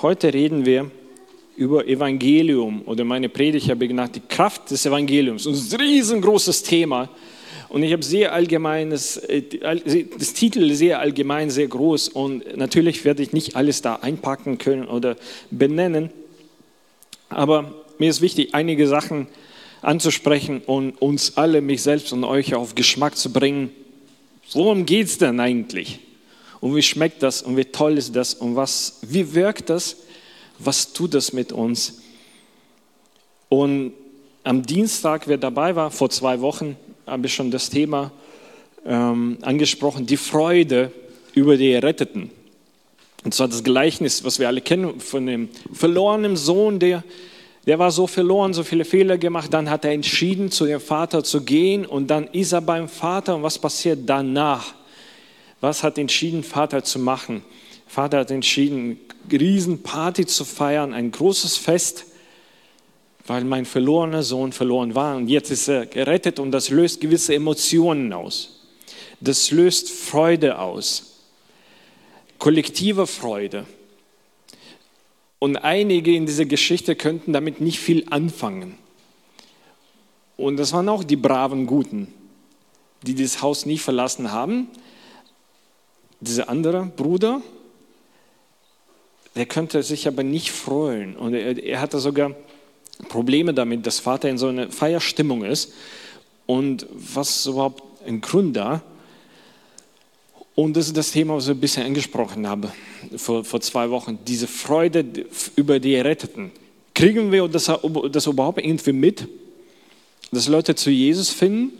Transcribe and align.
Heute 0.00 0.32
reden 0.32 0.64
wir 0.64 0.92
über 1.56 1.84
Evangelium 1.88 2.82
oder 2.86 3.02
meine 3.02 3.28
Predigt 3.28 3.68
habe 3.68 3.84
ich 3.84 3.88
genannt, 3.88 4.14
die 4.14 4.20
Kraft 4.20 4.70
des 4.70 4.86
Evangeliums. 4.86 5.42
Das 5.42 5.58
ist 5.58 5.74
ein 5.74 5.80
riesengroßes 5.80 6.62
Thema. 6.62 7.08
Und 7.68 7.82
ich 7.82 7.92
habe 7.92 8.04
sehr 8.04 8.32
allgemeines, 8.32 9.16
äh, 9.16 9.42
das 10.16 10.34
Titel 10.34 10.72
sehr 10.72 11.00
allgemein, 11.00 11.50
sehr 11.50 11.66
groß. 11.66 12.10
Und 12.10 12.56
natürlich 12.56 13.04
werde 13.04 13.24
ich 13.24 13.32
nicht 13.32 13.56
alles 13.56 13.82
da 13.82 13.96
einpacken 13.96 14.58
können 14.58 14.86
oder 14.86 15.16
benennen. 15.50 16.10
Aber 17.28 17.74
mir 17.98 18.08
ist 18.08 18.20
wichtig, 18.20 18.54
einige 18.54 18.86
Sachen 18.86 19.26
anzusprechen 19.82 20.62
und 20.64 20.92
uns 21.02 21.36
alle, 21.36 21.60
mich 21.60 21.82
selbst 21.82 22.12
und 22.12 22.22
euch 22.22 22.54
auf 22.54 22.76
Geschmack 22.76 23.16
zu 23.16 23.32
bringen. 23.32 23.70
Worum 24.52 24.86
geht 24.86 25.08
es 25.08 25.18
denn 25.18 25.40
eigentlich? 25.40 25.98
Und 26.60 26.74
wie 26.74 26.82
schmeckt 26.82 27.22
das? 27.22 27.42
Und 27.42 27.56
wie 27.56 27.64
toll 27.64 27.98
ist 27.98 28.14
das? 28.16 28.34
Und 28.34 28.56
was, 28.56 28.98
wie 29.02 29.34
wirkt 29.34 29.70
das? 29.70 29.96
Was 30.58 30.92
tut 30.92 31.14
das 31.14 31.32
mit 31.32 31.52
uns? 31.52 32.00
Und 33.48 33.92
am 34.44 34.64
Dienstag, 34.64 35.28
wer 35.28 35.38
dabei 35.38 35.76
war, 35.76 35.90
vor 35.90 36.10
zwei 36.10 36.40
Wochen, 36.40 36.76
habe 37.06 37.26
ich 37.26 37.34
schon 37.34 37.50
das 37.50 37.70
Thema 37.70 38.10
ähm, 38.84 39.38
angesprochen, 39.42 40.06
die 40.06 40.16
Freude 40.16 40.92
über 41.34 41.56
die 41.56 41.72
Erretteten. 41.72 42.30
Und 43.24 43.34
zwar 43.34 43.48
das 43.48 43.64
Gleichnis, 43.64 44.24
was 44.24 44.38
wir 44.38 44.48
alle 44.48 44.60
kennen, 44.60 45.00
von 45.00 45.26
dem 45.26 45.48
verlorenen 45.72 46.36
Sohn, 46.36 46.78
der, 46.78 47.04
der 47.66 47.78
war 47.78 47.90
so 47.90 48.06
verloren, 48.06 48.54
so 48.54 48.62
viele 48.62 48.84
Fehler 48.84 49.18
gemacht, 49.18 49.52
dann 49.52 49.68
hat 49.68 49.84
er 49.84 49.92
entschieden, 49.92 50.50
zu 50.50 50.66
dem 50.66 50.80
Vater 50.80 51.24
zu 51.24 51.42
gehen 51.42 51.84
und 51.84 52.08
dann 52.08 52.28
ist 52.28 52.52
er 52.52 52.60
beim 52.60 52.88
Vater 52.88 53.36
und 53.36 53.42
was 53.42 53.58
passiert 53.58 54.00
danach? 54.06 54.74
Was 55.60 55.82
hat 55.82 55.98
entschieden, 55.98 56.42
Vater 56.42 56.84
zu 56.84 56.98
machen? 56.98 57.42
Vater 57.86 58.18
hat 58.18 58.30
entschieden, 58.30 59.00
Riesenparty 59.30 60.26
zu 60.26 60.44
feiern, 60.44 60.92
ein 60.94 61.10
großes 61.10 61.56
Fest 61.56 62.06
weil 63.28 63.44
mein 63.44 63.66
verlorener 63.66 64.22
Sohn 64.22 64.52
verloren 64.52 64.94
war 64.94 65.16
und 65.16 65.28
jetzt 65.28 65.50
ist 65.50 65.68
er 65.68 65.86
gerettet 65.86 66.38
und 66.38 66.50
das 66.50 66.70
löst 66.70 67.00
gewisse 67.00 67.34
Emotionen 67.34 68.12
aus. 68.12 68.64
Das 69.20 69.50
löst 69.50 69.90
Freude 69.90 70.58
aus, 70.58 71.24
kollektive 72.38 73.06
Freude. 73.06 73.66
Und 75.38 75.56
einige 75.56 76.14
in 76.14 76.26
dieser 76.26 76.46
Geschichte 76.46 76.96
könnten 76.96 77.32
damit 77.32 77.60
nicht 77.60 77.78
viel 77.78 78.06
anfangen. 78.10 78.76
Und 80.36 80.56
das 80.56 80.72
waren 80.72 80.88
auch 80.88 81.04
die 81.04 81.16
braven 81.16 81.66
Guten, 81.66 82.12
die 83.02 83.14
das 83.14 83.42
Haus 83.42 83.66
nie 83.66 83.78
verlassen 83.78 84.32
haben. 84.32 84.68
Dieser 86.20 86.48
andere 86.48 86.84
Bruder, 86.84 87.42
der 89.36 89.46
könnte 89.46 89.82
sich 89.82 90.08
aber 90.08 90.22
nicht 90.22 90.50
freuen. 90.50 91.16
Und 91.16 91.34
er, 91.34 91.62
er 91.62 91.80
hatte 91.80 92.00
sogar 92.00 92.34
Probleme 93.08 93.54
damit, 93.54 93.86
dass 93.86 94.00
Vater 94.00 94.28
in 94.28 94.38
so 94.38 94.48
einer 94.48 94.70
Feierstimmung 94.70 95.44
ist 95.44 95.72
und 96.46 96.86
was 96.92 97.46
überhaupt 97.46 97.82
ein 98.06 98.20
Grund 98.20 98.56
da? 98.56 98.82
Und 100.54 100.76
das 100.76 100.88
ist 100.88 100.96
das 100.96 101.12
Thema, 101.12 101.36
was 101.36 101.44
ich 101.44 101.50
ein 101.50 101.60
bisschen 101.60 101.86
angesprochen 101.86 102.48
habe 102.48 102.72
vor, 103.16 103.44
vor 103.44 103.60
zwei 103.60 103.90
Wochen, 103.90 104.18
diese 104.26 104.48
Freude 104.48 105.04
über 105.54 105.78
die 105.78 105.94
Erretteten. 105.94 106.50
Kriegen 106.94 107.30
wir 107.30 107.46
das, 107.46 107.70
das 108.10 108.26
überhaupt 108.26 108.58
irgendwie 108.58 108.92
mit, 108.92 109.28
dass 110.32 110.48
Leute 110.48 110.74
zu 110.74 110.90
Jesus 110.90 111.30
finden? 111.30 111.70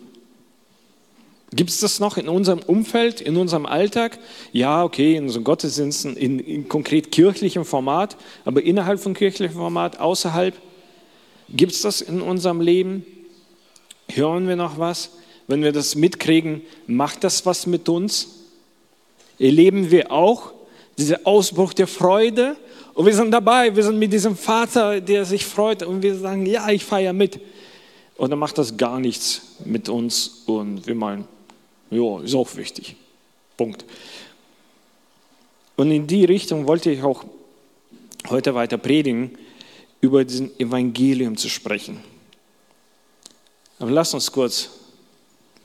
Gibt 1.52 1.70
es 1.70 1.80
das 1.80 1.98
noch 1.98 2.18
in 2.18 2.28
unserem 2.28 2.60
Umfeld, 2.60 3.22
in 3.22 3.36
unserem 3.36 3.64
Alltag? 3.64 4.18
Ja, 4.52 4.84
okay, 4.84 5.16
in 5.16 5.24
unseren 5.24 5.44
Gottesdiensten, 5.44 6.14
in, 6.16 6.38
in 6.41 6.68
konkret 6.68 7.10
kirchlichem 7.10 7.64
Format, 7.64 8.16
aber 8.44 8.62
innerhalb 8.62 9.00
von 9.00 9.14
kirchlichem 9.14 9.56
Format, 9.56 9.98
außerhalb? 9.98 10.54
Gibt 11.48 11.72
es 11.72 11.80
das 11.80 12.02
in 12.02 12.20
unserem 12.20 12.60
Leben? 12.60 13.06
Hören 14.10 14.46
wir 14.46 14.56
noch 14.56 14.78
was? 14.78 15.12
Wenn 15.46 15.62
wir 15.62 15.72
das 15.72 15.94
mitkriegen, 15.94 16.60
macht 16.86 17.25
das 17.25 17.47
was 17.47 17.66
mit 17.66 17.88
uns? 17.88 18.44
Erleben 19.38 19.91
wir 19.91 20.12
auch 20.12 20.53
diesen 20.98 21.25
Ausbruch 21.25 21.72
der 21.72 21.86
Freude? 21.86 22.56
Und 22.92 23.06
wir 23.06 23.15
sind 23.15 23.30
dabei, 23.30 23.75
wir 23.75 23.82
sind 23.82 23.98
mit 23.98 24.12
diesem 24.12 24.36
Vater, 24.36 25.00
der 25.00 25.25
sich 25.25 25.47
freut 25.47 25.82
und 25.82 26.03
wir 26.03 26.15
sagen, 26.16 26.44
ja, 26.44 26.69
ich 26.69 26.84
feiere 26.84 27.15
mit. 27.15 27.41
Und 28.19 28.30
dann 28.30 28.38
macht 28.38 28.59
das 28.59 28.76
gar 28.76 29.00
nichts 29.00 29.56
mit 29.65 29.88
uns 29.88 30.42
und 30.47 30.86
wir 30.86 30.94
meinen, 30.94 31.25
ja, 31.91 32.21
ist 32.21 32.34
auch 32.34 32.54
wichtig. 32.56 32.97
Punkt. 33.56 33.84
Und 35.76 35.91
in 35.91 36.06
die 36.06 36.25
Richtung 36.25 36.66
wollte 36.66 36.91
ich 36.91 37.03
auch 37.03 37.25
heute 38.28 38.54
weiter 38.54 38.78
predigen 38.78 39.38
über 40.00 40.25
diesen 40.25 40.59
Evangelium 40.59 41.37
zu 41.37 41.48
sprechen. 41.48 41.98
Aber 43.78 43.91
lass 43.91 44.15
uns 44.15 44.31
kurz 44.31 44.71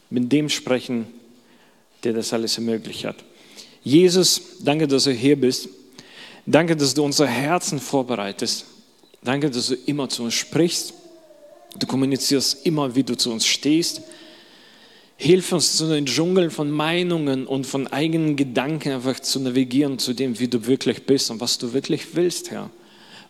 mit 0.09 0.31
dem 0.31 0.49
sprechen, 0.49 1.07
der 2.03 2.13
das 2.13 2.33
alles 2.33 2.57
ermöglicht 2.57 3.05
hat. 3.05 3.15
Jesus, 3.83 4.41
danke, 4.59 4.87
dass 4.87 5.05
du 5.05 5.11
hier 5.11 5.39
bist. 5.39 5.67
Danke, 6.45 6.75
dass 6.75 6.93
du 6.93 7.03
unsere 7.03 7.27
Herzen 7.27 7.79
vorbereitest. 7.79 8.65
Danke, 9.23 9.49
dass 9.49 9.67
du 9.67 9.75
immer 9.85 10.09
zu 10.09 10.23
uns 10.23 10.33
sprichst. 10.33 10.93
Du 11.79 11.87
kommunizierst 11.87 12.65
immer, 12.65 12.93
wie 12.93 13.03
du 13.03 13.15
zu 13.15 13.31
uns 13.31 13.45
stehst. 13.45 14.01
Hilf 15.23 15.53
uns 15.53 15.77
zu 15.77 15.87
den 15.87 16.05
Dschungeln 16.05 16.51
von 16.51 16.69
Meinungen 16.69 17.47
und 17.47 17.65
von 17.65 17.87
eigenen 17.87 18.35
Gedanken 18.35 18.91
einfach 18.91 19.19
zu 19.21 19.39
navigieren 19.39 19.97
zu 19.97 20.13
dem, 20.13 20.37
wie 20.39 20.49
du 20.49 20.65
wirklich 20.65 21.05
bist 21.05 21.31
und 21.31 21.39
was 21.39 21.57
du 21.57 21.71
wirklich 21.71 22.15
willst, 22.15 22.51
Herr 22.51 22.69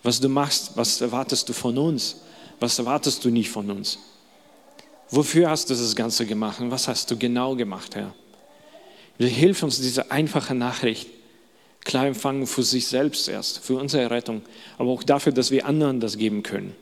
was 0.04 0.20
du 0.20 0.30
machst, 0.30 0.76
was 0.76 1.02
erwartest 1.02 1.48
du 1.50 1.54
von 1.54 1.78
uns, 1.78 2.18
was 2.60 2.78
erwartest 2.78 3.24
du 3.24 3.30
nicht 3.30 3.50
von 3.50 3.72
uns. 3.72 3.98
Wofür 5.10 5.50
hast 5.50 5.70
du 5.70 5.74
das 5.74 5.96
Ganze 5.96 6.26
gemacht 6.26 6.60
und 6.60 6.72
was 6.72 6.88
hast 6.88 7.10
du 7.10 7.18
genau 7.18 7.56
gemacht, 7.56 7.96
Herr? 7.96 8.14
Hilf 9.18 9.64
uns 9.64 9.80
diese 9.80 10.12
einfache 10.12 10.54
Nachricht 10.54 11.08
klar 11.86 12.08
empfangen 12.08 12.48
für 12.48 12.64
sich 12.64 12.88
selbst 12.88 13.28
erst, 13.28 13.60
für 13.60 13.76
unsere 13.76 14.10
Rettung, 14.10 14.42
aber 14.78 14.90
auch 14.90 15.04
dafür, 15.04 15.32
dass 15.32 15.52
wir 15.52 15.66
anderen 15.66 16.00
das 16.00 16.18
geben 16.18 16.44
können. 16.44 16.76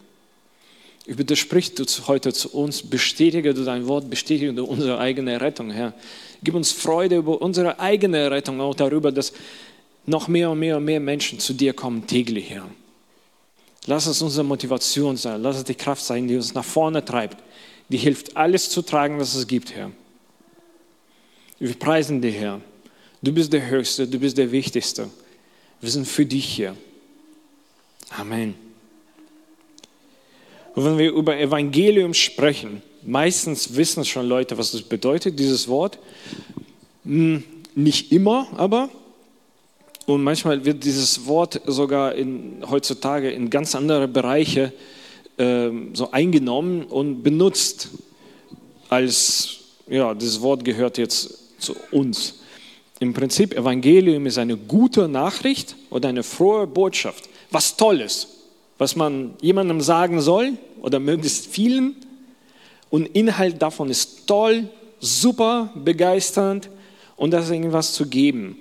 Ich 1.05 1.15
bitte, 1.15 1.35
sprich 1.35 1.73
du 1.73 1.85
heute 2.07 2.31
zu 2.31 2.49
uns, 2.49 2.83
bestätige 2.83 3.53
du 3.53 3.63
dein 3.63 3.87
Wort, 3.87 4.09
bestätige 4.09 4.53
du 4.53 4.65
unsere 4.65 4.99
eigene 4.99 5.41
Rettung, 5.41 5.71
Herr. 5.71 5.93
Gib 6.43 6.53
uns 6.53 6.71
Freude 6.71 7.17
über 7.17 7.41
unsere 7.41 7.79
eigene 7.79 8.29
Rettung, 8.29 8.61
auch 8.61 8.75
darüber, 8.75 9.11
dass 9.11 9.33
noch 10.05 10.27
mehr 10.27 10.51
und 10.51 10.59
mehr 10.59 10.77
und 10.77 10.85
mehr 10.85 10.99
Menschen 10.99 11.39
zu 11.39 11.53
dir 11.53 11.73
kommen 11.73 12.05
täglich, 12.05 12.49
Herr. 12.49 12.67
Lass 13.87 14.05
es 14.05 14.21
unsere 14.21 14.45
Motivation 14.45 15.17
sein. 15.17 15.41
Lass 15.41 15.57
es 15.57 15.63
die 15.63 15.75
Kraft 15.75 16.03
sein, 16.03 16.27
die 16.27 16.35
uns 16.35 16.53
nach 16.53 16.63
vorne 16.63 17.03
treibt. 17.03 17.37
Die 17.89 17.97
hilft, 17.97 18.37
alles 18.37 18.69
zu 18.69 18.83
tragen, 18.83 19.19
was 19.19 19.33
es 19.35 19.47
gibt, 19.47 19.73
Herr. 19.73 19.91
Wir 21.59 21.73
preisen 21.73 22.21
dich, 22.21 22.35
Herr. 22.35 22.61
Du 23.21 23.31
bist 23.31 23.51
der 23.53 23.67
Höchste, 23.67 24.07
du 24.07 24.19
bist 24.19 24.37
der 24.37 24.51
Wichtigste. 24.51 25.09
Wir 25.79 25.89
sind 25.89 26.07
für 26.07 26.25
dich 26.25 26.45
hier. 26.45 26.75
Amen. 28.09 28.70
Und 30.75 30.85
wenn 30.85 30.97
wir 30.97 31.11
über 31.11 31.37
Evangelium 31.37 32.13
sprechen, 32.13 32.81
meistens 33.03 33.75
wissen 33.75 34.05
schon 34.05 34.27
Leute, 34.27 34.57
was 34.57 34.71
das 34.71 34.81
bedeutet, 34.81 35.37
dieses 35.39 35.67
Wort. 35.67 35.99
Hm, 37.03 37.43
nicht 37.75 38.11
immer, 38.11 38.47
aber 38.57 38.89
und 40.05 40.23
manchmal 40.23 40.65
wird 40.65 40.83
dieses 40.83 41.25
Wort 41.25 41.61
sogar 41.65 42.15
in, 42.15 42.63
heutzutage 42.69 43.31
in 43.31 43.49
ganz 43.49 43.75
andere 43.75 44.07
Bereiche 44.07 44.73
äh, 45.37 45.69
so 45.93 46.11
eingenommen 46.11 46.83
und 46.83 47.23
benutzt, 47.23 47.89
als 48.89 49.57
ja, 49.87 50.13
dieses 50.13 50.41
Wort 50.41 50.65
gehört 50.65 50.97
jetzt 50.97 51.61
zu 51.61 51.75
uns. 51.91 52.39
Im 52.99 53.13
Prinzip, 53.13 53.53
Evangelium 53.53 54.25
ist 54.25 54.37
eine 54.37 54.57
gute 54.57 55.07
Nachricht 55.07 55.75
oder 55.89 56.09
eine 56.09 56.23
frohe 56.23 56.67
Botschaft. 56.67 57.29
Was 57.49 57.75
Tolles, 57.75 58.27
was 58.81 58.95
man 58.95 59.35
jemandem 59.41 59.79
sagen 59.79 60.21
soll 60.21 60.53
oder 60.81 60.99
möglichst 60.99 61.45
vielen. 61.45 61.97
Und 62.89 63.05
Inhalt 63.05 63.61
davon 63.61 63.91
ist 63.91 64.25
toll, 64.25 64.69
super, 64.99 65.71
begeisternd 65.75 66.67
und 67.15 67.29
das 67.29 67.51
irgendwas 67.51 67.93
zu 67.93 68.07
geben. 68.07 68.57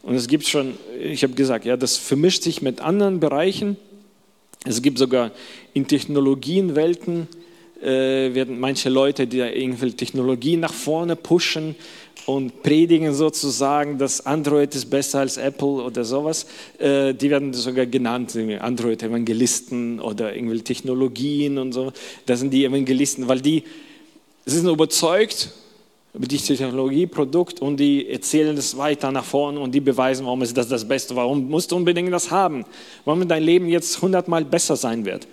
Und 0.00 0.14
es 0.14 0.26
gibt 0.26 0.46
schon, 0.46 0.72
ich 0.98 1.22
habe 1.22 1.34
gesagt, 1.34 1.66
ja, 1.66 1.76
das 1.76 1.98
vermischt 1.98 2.44
sich 2.44 2.62
mit 2.62 2.80
anderen 2.80 3.20
Bereichen. 3.20 3.76
Es 4.64 4.80
gibt 4.80 4.96
sogar 4.96 5.32
in 5.74 5.86
Technologienwelten, 5.86 7.28
äh, 7.82 8.32
werden 8.32 8.58
manche 8.58 8.88
Leute, 8.88 9.26
die 9.26 9.36
da 9.36 9.50
irgendwelche 9.50 9.96
Technologien 9.96 10.60
nach 10.60 10.72
vorne 10.72 11.14
pushen 11.14 11.76
und 12.28 12.62
predigen 12.62 13.14
sozusagen, 13.14 13.96
dass 13.96 14.26
Android 14.26 14.74
ist 14.74 14.90
besser 14.90 15.20
als 15.20 15.38
Apple 15.38 15.82
oder 15.82 16.04
sowas, 16.04 16.44
äh, 16.76 17.14
die 17.14 17.30
werden 17.30 17.54
sogar 17.54 17.86
genannt, 17.86 18.36
Android-Evangelisten 18.36 19.98
oder 19.98 20.34
irgendwelche 20.34 20.64
Technologien 20.64 21.56
und 21.56 21.72
so. 21.72 21.90
Das 22.26 22.40
sind 22.40 22.50
die 22.50 22.66
Evangelisten, 22.66 23.28
weil 23.28 23.40
die 23.40 23.64
sind 24.44 24.68
überzeugt, 24.68 25.54
über 26.12 26.26
die 26.26 26.36
Technologieprodukt 26.36 27.62
und 27.62 27.78
die 27.78 28.06
erzählen 28.10 28.58
es 28.58 28.76
weiter 28.76 29.10
nach 29.10 29.24
vorne 29.24 29.58
und 29.58 29.74
die 29.74 29.80
beweisen, 29.80 30.26
warum 30.26 30.42
ist 30.42 30.54
das 30.54 30.68
das 30.68 30.86
Beste, 30.86 31.16
warum 31.16 31.48
musst 31.48 31.72
du 31.72 31.76
unbedingt 31.76 32.12
das 32.12 32.30
haben, 32.30 32.66
warum 33.06 33.26
dein 33.26 33.42
Leben 33.42 33.68
jetzt 33.70 34.02
hundertmal 34.02 34.44
besser 34.44 34.76
sein 34.76 35.06
wird. 35.06 35.26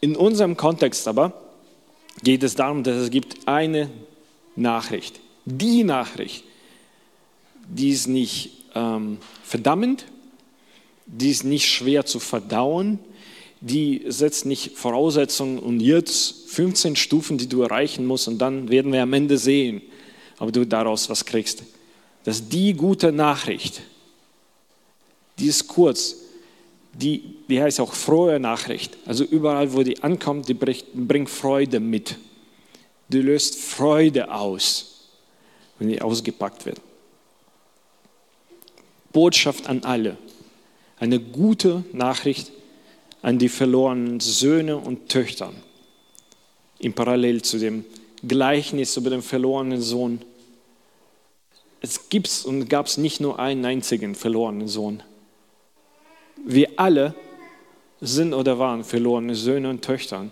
In 0.00 0.16
unserem 0.16 0.56
Kontext 0.56 1.06
aber 1.06 1.34
geht 2.22 2.42
es 2.42 2.54
darum, 2.54 2.82
dass 2.82 2.96
es 2.96 3.10
gibt 3.10 3.46
eine 3.46 3.90
Nachricht, 4.56 5.20
die 5.44 5.84
Nachricht, 5.84 6.44
die 7.68 7.90
ist 7.90 8.06
nicht 8.06 8.50
ähm, 8.74 9.18
verdammend, 9.42 10.06
die 11.06 11.30
ist 11.30 11.44
nicht 11.44 11.68
schwer 11.68 12.04
zu 12.06 12.20
verdauen, 12.20 12.98
die 13.60 14.04
setzt 14.08 14.46
nicht 14.46 14.76
Voraussetzungen 14.76 15.58
und 15.58 15.80
jetzt 15.80 16.48
15 16.48 16.96
Stufen, 16.96 17.36
die 17.36 17.48
du 17.48 17.62
erreichen 17.62 18.06
musst 18.06 18.28
und 18.28 18.38
dann 18.38 18.70
werden 18.70 18.92
wir 18.92 19.02
am 19.02 19.12
Ende 19.12 19.36
sehen, 19.36 19.82
ob 20.38 20.52
du 20.52 20.66
daraus 20.66 21.10
was 21.10 21.24
kriegst. 21.24 21.62
Das 22.24 22.36
ist 22.40 22.52
die 22.52 22.72
gute 22.72 23.12
Nachricht. 23.12 23.82
Die 25.38 25.46
ist 25.46 25.66
kurz. 25.68 26.16
Die, 26.92 27.22
die 27.48 27.62
heißt 27.62 27.80
auch 27.80 27.92
frohe 27.92 28.40
Nachricht. 28.40 28.96
Also 29.06 29.24
überall, 29.24 29.72
wo 29.72 29.82
die 29.82 30.02
ankommt, 30.02 30.48
die 30.48 30.54
bringt 30.54 31.30
Freude 31.30 31.80
mit. 31.80 32.16
Die 33.10 33.20
löst 33.20 33.56
Freude 33.56 34.32
aus, 34.32 35.08
wenn 35.78 35.88
die 35.88 36.00
ausgepackt 36.00 36.64
wird. 36.64 36.80
Botschaft 39.12 39.68
an 39.68 39.82
alle. 39.82 40.16
Eine 40.98 41.18
gute 41.18 41.84
Nachricht 41.92 42.52
an 43.22 43.38
die 43.38 43.48
verlorenen 43.48 44.20
Söhne 44.20 44.76
und 44.76 45.08
Töchter. 45.08 45.52
Im 46.78 46.92
Parallel 46.92 47.42
zu 47.42 47.58
dem 47.58 47.84
Gleichnis 48.26 48.96
über 48.96 49.10
den 49.10 49.22
verlorenen 49.22 49.80
Sohn. 49.80 50.22
Es 51.80 52.08
gibt 52.08 52.44
und 52.44 52.68
gab 52.68 52.86
es 52.86 52.96
nicht 52.96 53.20
nur 53.20 53.38
einen 53.38 53.64
einzigen 53.64 54.14
verlorenen 54.14 54.68
Sohn. 54.68 55.02
Wir 56.44 56.68
alle 56.76 57.14
sind 58.00 58.34
oder 58.34 58.58
waren 58.58 58.84
verlorene 58.84 59.34
Söhne 59.34 59.68
und 59.68 59.82
Töchter, 59.82 60.26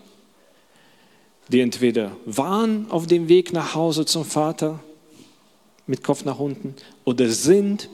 die 1.48 1.60
entweder 1.60 2.16
waren 2.26 2.90
auf 2.90 3.06
dem 3.06 3.28
Weg 3.28 3.52
nach 3.52 3.74
Hause 3.74 4.04
zum 4.04 4.24
Vater 4.24 4.80
mit 5.86 6.04
Kopf 6.04 6.24
nach 6.24 6.38
unten 6.38 6.74
oder 7.04 7.28
sind 7.28 7.88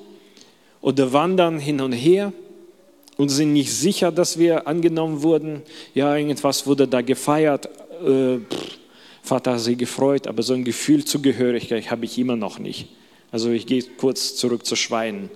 oder 0.80 1.12
wandern 1.12 1.58
hin 1.58 1.80
und 1.80 1.92
her 1.92 2.32
und 3.16 3.28
sind 3.28 3.52
nicht 3.52 3.72
sicher, 3.72 4.10
dass 4.10 4.38
wir 4.38 4.66
angenommen 4.66 5.22
wurden. 5.22 5.62
Ja, 5.94 6.16
irgendwas 6.16 6.66
wurde 6.66 6.88
da 6.88 7.00
gefeiert. 7.00 7.66
Äh, 8.04 8.38
pff, 8.38 8.78
Vater 9.22 9.52
hat 9.52 9.60
sich 9.60 9.78
gefreut, 9.78 10.26
aber 10.26 10.42
so 10.42 10.52
ein 10.52 10.64
Gefühl 10.64 11.04
Zugehörigkeit 11.04 11.90
habe 11.90 12.04
ich 12.04 12.18
immer 12.18 12.36
noch 12.36 12.58
nicht. 12.58 12.88
Also 13.30 13.50
ich 13.50 13.66
gehe 13.66 13.82
kurz 13.96 14.36
zurück 14.36 14.66
zu 14.66 14.76
Schweinen. 14.76 15.30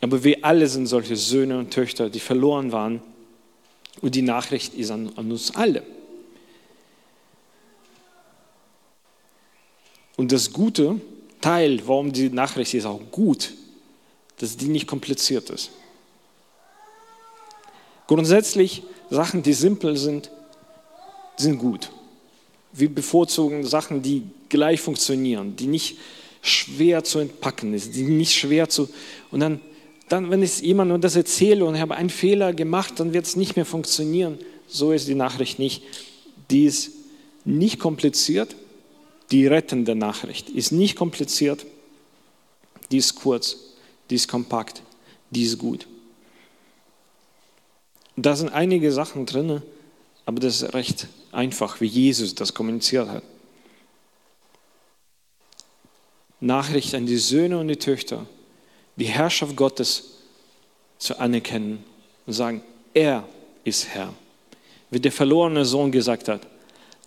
Aber 0.00 0.24
wir 0.24 0.38
alle 0.42 0.66
sind 0.66 0.86
solche 0.86 1.16
Söhne 1.16 1.58
und 1.58 1.70
Töchter, 1.70 2.10
die 2.10 2.20
verloren 2.20 2.72
waren. 2.72 3.00
Und 4.02 4.14
die 4.14 4.22
Nachricht 4.22 4.74
ist 4.74 4.90
an, 4.90 5.12
an 5.16 5.30
uns 5.30 5.54
alle. 5.54 5.82
Und 10.16 10.32
das 10.32 10.52
gute 10.52 11.00
Teil, 11.40 11.82
warum 11.86 12.12
die 12.12 12.30
Nachricht 12.30 12.74
ist 12.74 12.86
auch 12.86 13.00
gut, 13.10 13.52
dass 14.38 14.56
die 14.56 14.68
nicht 14.68 14.86
kompliziert 14.86 15.50
ist. 15.50 15.70
Grundsätzlich 18.06 18.82
Sachen, 19.10 19.42
die 19.42 19.52
simpel 19.52 19.96
sind, 19.96 20.30
sind 21.36 21.58
gut. 21.58 21.90
Wir 22.72 22.88
bevorzugen 22.88 23.64
Sachen, 23.64 24.02
die 24.02 24.22
gleich 24.48 24.80
funktionieren, 24.80 25.56
die 25.56 25.66
nicht 25.66 25.98
schwer 26.42 27.02
zu 27.04 27.18
entpacken 27.18 27.76
sind, 27.76 27.94
die 27.94 28.02
nicht 28.02 28.34
schwer 28.34 28.68
zu. 28.68 28.88
Und 29.30 29.40
dann, 29.40 29.60
dann 30.08 30.30
wenn 30.30 30.42
ich 30.42 30.60
jemandem 30.60 31.00
das 31.00 31.16
erzähle 31.16 31.64
und 31.64 31.74
ich 31.74 31.80
habe 31.80 31.96
einen 31.96 32.10
Fehler 32.10 32.52
gemacht, 32.52 32.94
dann 33.00 33.12
wird 33.12 33.26
es 33.26 33.36
nicht 33.36 33.56
mehr 33.56 33.64
funktionieren. 33.64 34.38
So 34.68 34.92
ist 34.92 35.08
die 35.08 35.14
Nachricht 35.14 35.58
nicht. 35.58 35.82
Die 36.50 36.64
ist 36.64 36.92
nicht 37.44 37.78
kompliziert. 37.78 38.54
Die 39.30 39.46
rettende 39.46 39.94
Nachricht 39.94 40.48
ist 40.50 40.72
nicht 40.72 40.96
kompliziert. 40.96 41.66
Die 42.90 42.98
ist 42.98 43.16
kurz, 43.16 43.56
die 44.10 44.14
ist 44.14 44.28
kompakt, 44.28 44.82
die 45.30 45.42
ist 45.42 45.58
gut. 45.58 45.86
Da 48.16 48.36
sind 48.36 48.50
einige 48.50 48.92
Sachen 48.92 49.26
drin, 49.26 49.62
aber 50.24 50.40
das 50.40 50.62
ist 50.62 50.74
recht 50.74 51.08
einfach, 51.32 51.80
wie 51.80 51.86
Jesus 51.86 52.34
das 52.34 52.54
kommuniziert 52.54 53.08
hat. 53.08 53.22
Nachricht 56.40 56.94
an 56.94 57.06
die 57.06 57.16
Söhne 57.16 57.58
und 57.58 57.68
die 57.68 57.76
Töchter, 57.76 58.26
die 58.96 59.06
Herrschaft 59.06 59.56
Gottes 59.56 60.18
zu 60.98 61.18
anerkennen 61.18 61.84
und 62.26 62.32
sagen, 62.32 62.62
er 62.94 63.24
ist 63.64 63.88
Herr. 63.88 64.14
Wie 64.90 65.00
der 65.00 65.12
verlorene 65.12 65.64
Sohn 65.64 65.92
gesagt 65.92 66.28
hat, 66.28 66.46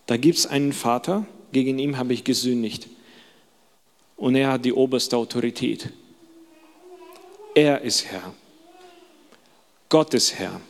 da 0.06 0.18
gibt 0.18 0.38
es 0.38 0.45
einen 0.45 0.74
Vater, 0.74 1.25
gegen 1.51 1.80
ihn 1.80 1.98
habe 1.98 2.13
ich 2.13 2.24
gesündigt. 2.24 2.88
Und 4.16 4.36
er 4.36 4.51
hat 4.51 4.66
die 4.66 4.74
oberste 4.74 5.18
Autorität. 5.18 5.90
Er 7.56 7.81
ist 7.81 8.06
Herr. 8.06 8.34
Gott 9.88 10.13
ist 10.13 10.36
Herr. 10.36 10.62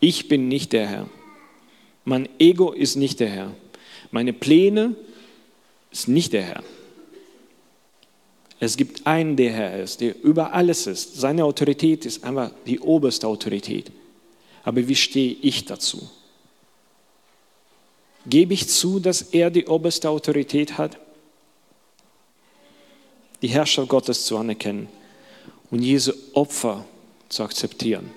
Ich 0.00 0.28
bin 0.28 0.48
nicht 0.48 0.72
der 0.72 0.86
Herr. 0.86 1.08
Mein 2.04 2.28
Ego 2.38 2.72
ist 2.72 2.96
nicht 2.96 3.20
der 3.20 3.28
Herr. 3.28 3.54
Meine 4.10 4.32
Pläne 4.32 4.94
ist 5.90 6.08
nicht 6.08 6.32
der 6.32 6.42
Herr. 6.42 6.62
Es 8.58 8.76
gibt 8.76 9.06
einen, 9.06 9.36
der 9.36 9.52
Herr 9.52 9.82
ist, 9.82 10.00
der 10.00 10.22
über 10.22 10.52
alles 10.52 10.86
ist. 10.86 11.16
Seine 11.16 11.44
Autorität 11.44 12.06
ist 12.06 12.24
einfach 12.24 12.50
die 12.66 12.80
oberste 12.80 13.26
Autorität. 13.26 13.90
Aber 14.64 14.86
wie 14.88 14.94
stehe 14.96 15.36
ich 15.42 15.64
dazu? 15.64 16.08
Gebe 18.28 18.54
ich 18.54 18.68
zu, 18.68 18.98
dass 18.98 19.22
er 19.22 19.50
die 19.50 19.66
oberste 19.66 20.10
Autorität 20.10 20.78
hat? 20.78 20.98
Die 23.40 23.48
Herrschaft 23.48 23.88
Gottes 23.88 24.24
zu 24.26 24.36
anerkennen 24.36 24.88
und 25.70 25.82
Jesu 25.82 26.12
Opfer 26.32 26.84
zu 27.28 27.44
akzeptieren. 27.44 28.10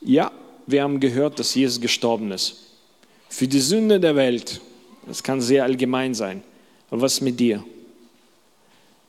Ja, 0.00 0.32
wir 0.66 0.82
haben 0.82 1.00
gehört, 1.00 1.38
dass 1.38 1.54
Jesus 1.54 1.80
gestorben 1.80 2.30
ist. 2.32 2.56
Für 3.28 3.46
die 3.46 3.60
Sünde 3.60 4.00
der 4.00 4.16
Welt. 4.16 4.60
Das 5.06 5.22
kann 5.22 5.40
sehr 5.40 5.64
allgemein 5.64 6.14
sein. 6.14 6.42
Aber 6.90 7.02
was 7.02 7.20
mit 7.20 7.38
dir? 7.38 7.64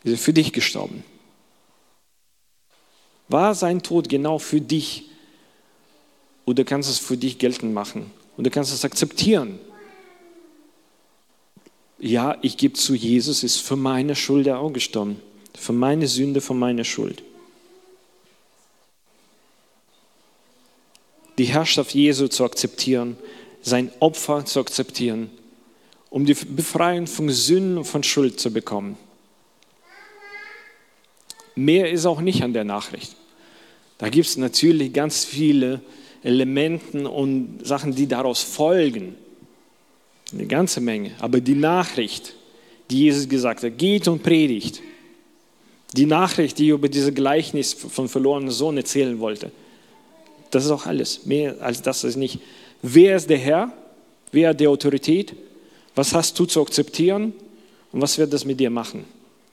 Ist 0.03 0.11
er 0.11 0.17
für 0.17 0.33
dich 0.33 0.51
gestorben? 0.51 1.03
War 3.29 3.55
sein 3.55 3.81
Tod 3.81 4.09
genau 4.09 4.39
für 4.39 4.59
dich? 4.59 5.05
Oder 6.45 6.65
kannst 6.65 6.89
du 6.89 6.93
es 6.93 6.99
für 6.99 7.17
dich 7.17 7.37
geltend 7.37 7.73
machen? 7.73 8.11
Kannst 8.49 8.71
du 8.71 8.75
es 8.75 8.85
akzeptieren? 8.85 9.59
Ja, 11.99 12.37
ich 12.41 12.57
gebe 12.57 12.73
zu, 12.73 12.95
Jesus 12.95 13.43
ist 13.43 13.57
für 13.57 13.75
meine 13.75 14.15
Schuld 14.15 14.49
auch 14.49 14.73
gestorben. 14.73 15.21
Für 15.55 15.73
meine 15.73 16.07
Sünde, 16.07 16.41
für 16.41 16.53
meine 16.55 16.83
Schuld. 16.83 17.23
die 21.41 21.45
Herrschaft 21.45 21.95
Jesu 21.95 22.27
zu 22.27 22.45
akzeptieren, 22.45 23.17
sein 23.63 23.91
Opfer 23.99 24.45
zu 24.45 24.59
akzeptieren, 24.59 25.31
um 26.11 26.23
die 26.23 26.35
Befreiung 26.35 27.07
von 27.07 27.29
Sünden 27.29 27.79
und 27.79 27.85
von 27.85 28.03
Schuld 28.03 28.39
zu 28.39 28.51
bekommen. 28.51 28.95
Mehr 31.55 31.91
ist 31.91 32.05
auch 32.05 32.21
nicht 32.21 32.43
an 32.43 32.53
der 32.53 32.63
Nachricht. 32.63 33.15
Da 33.97 34.09
gibt 34.09 34.27
es 34.27 34.37
natürlich 34.37 34.93
ganz 34.93 35.25
viele 35.25 35.81
Elemente 36.23 37.09
und 37.09 37.59
Sachen, 37.63 37.95
die 37.95 38.07
daraus 38.07 38.41
folgen. 38.41 39.15
Eine 40.33 40.45
ganze 40.45 40.81
Menge. 40.81 41.11
Aber 41.19 41.41
die 41.41 41.55
Nachricht, 41.55 42.35
die 42.89 42.99
Jesus 42.99 43.27
gesagt 43.27 43.63
hat, 43.63 43.77
geht 43.77 44.07
und 44.07 44.23
predigt. 44.23 44.81
Die 45.93 46.05
Nachricht, 46.05 46.57
die 46.57 46.69
über 46.69 46.87
dieses 46.87 47.13
Gleichnis 47.13 47.73
von 47.73 48.07
verlorenen 48.07 48.51
Sohn 48.51 48.77
erzählen 48.77 49.19
wollte. 49.19 49.51
Das 50.51 50.65
ist 50.65 50.71
auch 50.71 50.85
alles. 50.85 51.25
Mehr 51.25 51.55
als 51.61 51.81
das 51.81 52.03
ist 52.03 52.15
nicht. 52.15 52.39
Wer 52.81 53.15
ist 53.15 53.29
der 53.29 53.37
Herr? 53.37 53.73
Wer 54.31 54.49
hat 54.49 54.59
die 54.59 54.67
Autorität? 54.67 55.35
Was 55.95 56.13
hast 56.13 56.37
du 56.39 56.45
zu 56.45 56.61
akzeptieren? 56.61 57.33
Und 57.91 58.01
was 58.01 58.17
wird 58.17 58.31
das 58.31 58.45
mit 58.45 58.59
dir 58.59 58.69
machen? 58.69 59.05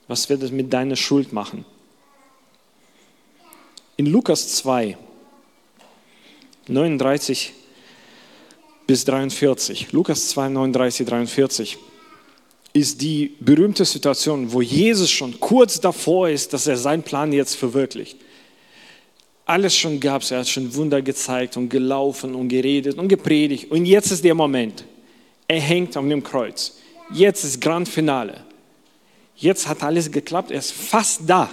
Was 0.07 0.29
wird 0.29 0.41
das 0.41 0.51
mit 0.51 0.71
deiner 0.71 0.95
Schuld 0.95 1.33
machen? 1.33 1.65
In 3.97 4.05
Lukas 4.05 4.55
2, 4.55 4.97
39 6.69 7.53
bis 8.87 9.05
43, 9.05 9.91
Lukas 9.91 10.29
2, 10.29 10.49
39, 10.49 11.07
43, 11.07 11.77
ist 12.73 13.01
die 13.01 13.35
berühmte 13.39 13.85
Situation, 13.85 14.51
wo 14.51 14.61
Jesus 14.61 15.09
schon 15.09 15.39
kurz 15.39 15.79
davor 15.79 16.29
ist, 16.29 16.53
dass 16.53 16.67
er 16.67 16.77
seinen 16.77 17.03
Plan 17.03 17.33
jetzt 17.33 17.55
verwirklicht 17.55 18.17
alles 19.49 19.75
schon 19.75 19.99
gab 19.99 20.21
es. 20.21 20.29
Er 20.29 20.39
hat 20.39 20.47
schon 20.47 20.73
Wunder 20.75 21.01
gezeigt 21.01 21.57
und 21.57 21.69
gelaufen 21.69 22.35
und 22.35 22.49
geredet 22.49 22.97
und 22.97 23.07
gepredigt. 23.07 23.71
Und 23.71 23.85
jetzt 23.85 24.11
ist 24.11 24.23
der 24.23 24.35
Moment. 24.35 24.85
Er 25.47 25.59
hängt 25.59 25.97
auf 25.97 26.07
dem 26.07 26.21
Kreuz. 26.21 26.77
Jetzt 27.11 27.43
ist 27.43 27.59
Grand 27.59 27.89
Finale. 27.89 28.45
Jetzt 29.35 29.67
hat 29.67 29.81
alles 29.81 30.11
geklappt. 30.11 30.51
Er 30.51 30.59
ist 30.59 30.71
fast 30.71 31.21
da. 31.25 31.49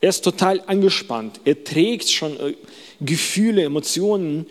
Er 0.00 0.08
ist 0.08 0.22
total 0.22 0.62
angespannt. 0.66 1.40
Er 1.44 1.62
trägt 1.62 2.10
schon 2.10 2.38
äh, 2.40 2.54
Gefühle, 3.00 3.64
Emotionen. 3.64 4.46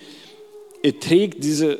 Er 0.83 0.99
trägt 0.99 1.43
diese 1.43 1.79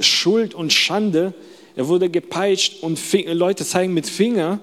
Schuld 0.00 0.54
und 0.54 0.72
Schande. 0.72 1.34
Er 1.74 1.88
wurde 1.88 2.08
gepeitscht 2.08 2.82
und 2.82 2.98
Leute 3.26 3.64
zeigen 3.64 3.92
mit 3.92 4.06
Finger 4.06 4.60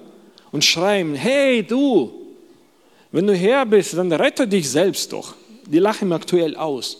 und 0.50 0.64
schreien, 0.64 1.14
hey 1.14 1.62
du, 1.62 2.12
wenn 3.12 3.26
du 3.26 3.34
her 3.34 3.64
bist, 3.64 3.94
dann 3.94 4.12
rette 4.12 4.48
dich 4.48 4.68
selbst 4.68 5.12
doch. 5.12 5.34
Die 5.66 5.78
lachen 5.78 6.12
aktuell 6.12 6.56
aus. 6.56 6.98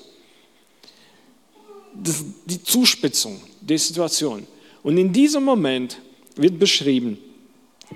Das 1.92 2.24
die 2.44 2.62
Zuspitzung 2.62 3.40
der 3.60 3.78
Situation. 3.78 4.46
Und 4.82 4.96
in 4.98 5.12
diesem 5.12 5.42
Moment 5.42 5.98
wird 6.36 6.58
beschrieben, 6.58 7.18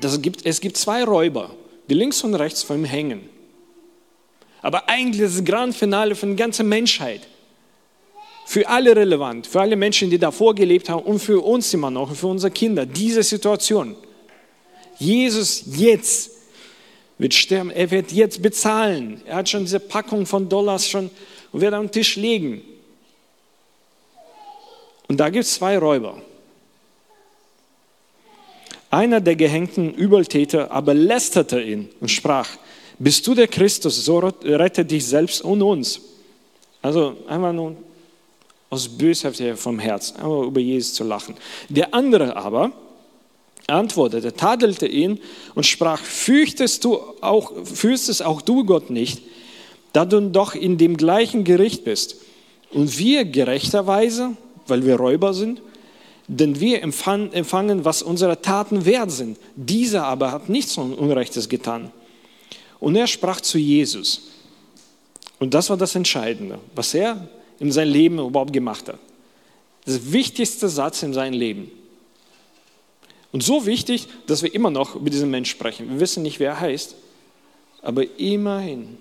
dass 0.00 0.14
es 0.14 0.22
gibt, 0.22 0.44
es 0.44 0.60
gibt 0.60 0.76
zwei 0.76 1.04
Räuber, 1.04 1.54
die 1.88 1.94
links 1.94 2.22
und 2.22 2.34
rechts 2.34 2.62
von 2.62 2.78
ihm 2.78 2.84
hängen. 2.84 3.28
Aber 4.62 4.88
eigentlich 4.88 5.22
ist 5.22 5.38
das 5.38 5.44
Grand 5.44 5.74
Finale 5.74 6.14
für 6.14 6.26
die 6.26 6.36
ganze 6.36 6.62
Menschheit. 6.62 7.22
Für 8.46 8.66
alle 8.68 8.96
relevant, 8.96 9.46
für 9.46 9.60
alle 9.60 9.76
Menschen, 9.76 10.10
die 10.10 10.18
davor 10.18 10.54
gelebt 10.54 10.88
haben 10.88 11.02
und 11.02 11.18
für 11.18 11.40
uns 11.44 11.72
immer 11.74 11.90
noch, 11.90 12.14
für 12.14 12.28
unsere 12.28 12.50
Kinder, 12.50 12.86
diese 12.86 13.22
Situation. 13.22 13.94
Jesus 14.98 15.64
jetzt 15.76 16.30
wird 17.18 17.34
sterben, 17.34 17.70
er 17.70 17.90
wird 17.90 18.10
jetzt 18.12 18.40
bezahlen. 18.40 19.20
Er 19.26 19.36
hat 19.36 19.48
schon 19.48 19.64
diese 19.64 19.80
Packung 19.80 20.24
von 20.24 20.48
Dollars 20.48 20.88
schon 20.88 21.10
und 21.52 21.60
wird 21.60 21.74
am 21.74 21.90
Tisch 21.90 22.16
legen. 22.16 22.62
Und 25.08 25.18
da 25.18 25.28
gibt 25.28 25.44
es 25.44 25.54
zwei 25.54 25.78
Räuber. 25.78 26.22
Einer 28.90 29.20
der 29.20 29.36
gehängten 29.36 29.92
Übeltäter 29.94 30.70
aber 30.70 30.94
lästerte 30.94 31.60
ihn 31.60 31.88
und 32.00 32.10
sprach, 32.10 32.48
bist 32.98 33.26
du 33.26 33.34
der 33.34 33.48
Christus, 33.48 34.04
so 34.04 34.18
rette 34.18 34.84
dich 34.84 35.06
selbst 35.06 35.42
und 35.42 35.62
uns. 35.62 36.00
Also 36.82 37.16
einfach 37.26 37.52
nur 37.52 37.76
aus 38.70 38.88
Bösheit 38.88 39.36
vom 39.58 39.78
Herz, 39.78 40.12
einfach 40.12 40.42
über 40.42 40.60
Jesus 40.60 40.94
zu 40.94 41.04
lachen. 41.04 41.34
Der 41.68 41.94
andere 41.94 42.36
aber 42.36 42.72
antwortete, 43.66 44.32
tadelte 44.32 44.86
ihn 44.86 45.20
und 45.54 45.66
sprach, 45.66 46.00
fürchtest 46.00 46.84
du 46.84 46.98
auch, 47.20 47.52
fürchtest 47.64 48.24
auch 48.24 48.42
du 48.42 48.64
Gott 48.64 48.90
nicht, 48.90 49.22
da 49.92 50.04
du 50.04 50.20
doch 50.20 50.54
in 50.54 50.78
dem 50.78 50.96
gleichen 50.96 51.44
Gericht 51.44 51.84
bist. 51.84 52.16
Und 52.70 52.98
wir 52.98 53.24
gerechterweise, 53.24 54.36
weil 54.66 54.84
wir 54.84 54.96
Räuber 54.96 55.34
sind, 55.34 55.62
denn 56.28 56.60
wir 56.60 56.82
empfangen, 56.82 57.84
was 57.84 58.02
unsere 58.02 58.40
Taten 58.40 58.84
wert 58.84 59.10
sind. 59.10 59.38
Dieser 59.56 60.04
aber 60.04 60.30
hat 60.30 60.50
nichts 60.50 60.76
Unrechtes 60.76 61.48
getan. 61.48 61.90
Und 62.78 62.96
er 62.96 63.06
sprach 63.06 63.40
zu 63.40 63.58
Jesus. 63.58 64.28
Und 65.40 65.54
das 65.54 65.70
war 65.70 65.78
das 65.78 65.94
Entscheidende, 65.94 66.58
was 66.74 66.92
er 66.94 67.28
in 67.58 67.72
seinem 67.72 67.92
Leben 67.92 68.18
überhaupt 68.18 68.52
gemacht 68.52 68.88
hat. 68.88 68.98
Das 69.86 70.12
wichtigste 70.12 70.68
Satz 70.68 71.02
in 71.02 71.14
seinem 71.14 71.32
Leben. 71.32 71.70
Und 73.32 73.42
so 73.42 73.64
wichtig, 73.64 74.06
dass 74.26 74.42
wir 74.42 74.54
immer 74.54 74.70
noch 74.70 74.96
über 74.96 75.08
diesen 75.10 75.30
Menschen 75.30 75.56
sprechen. 75.56 75.88
Wir 75.88 76.00
wissen 76.00 76.22
nicht, 76.22 76.40
wer 76.40 76.50
er 76.50 76.60
heißt, 76.60 76.94
aber 77.82 78.04
immerhin, 78.18 78.98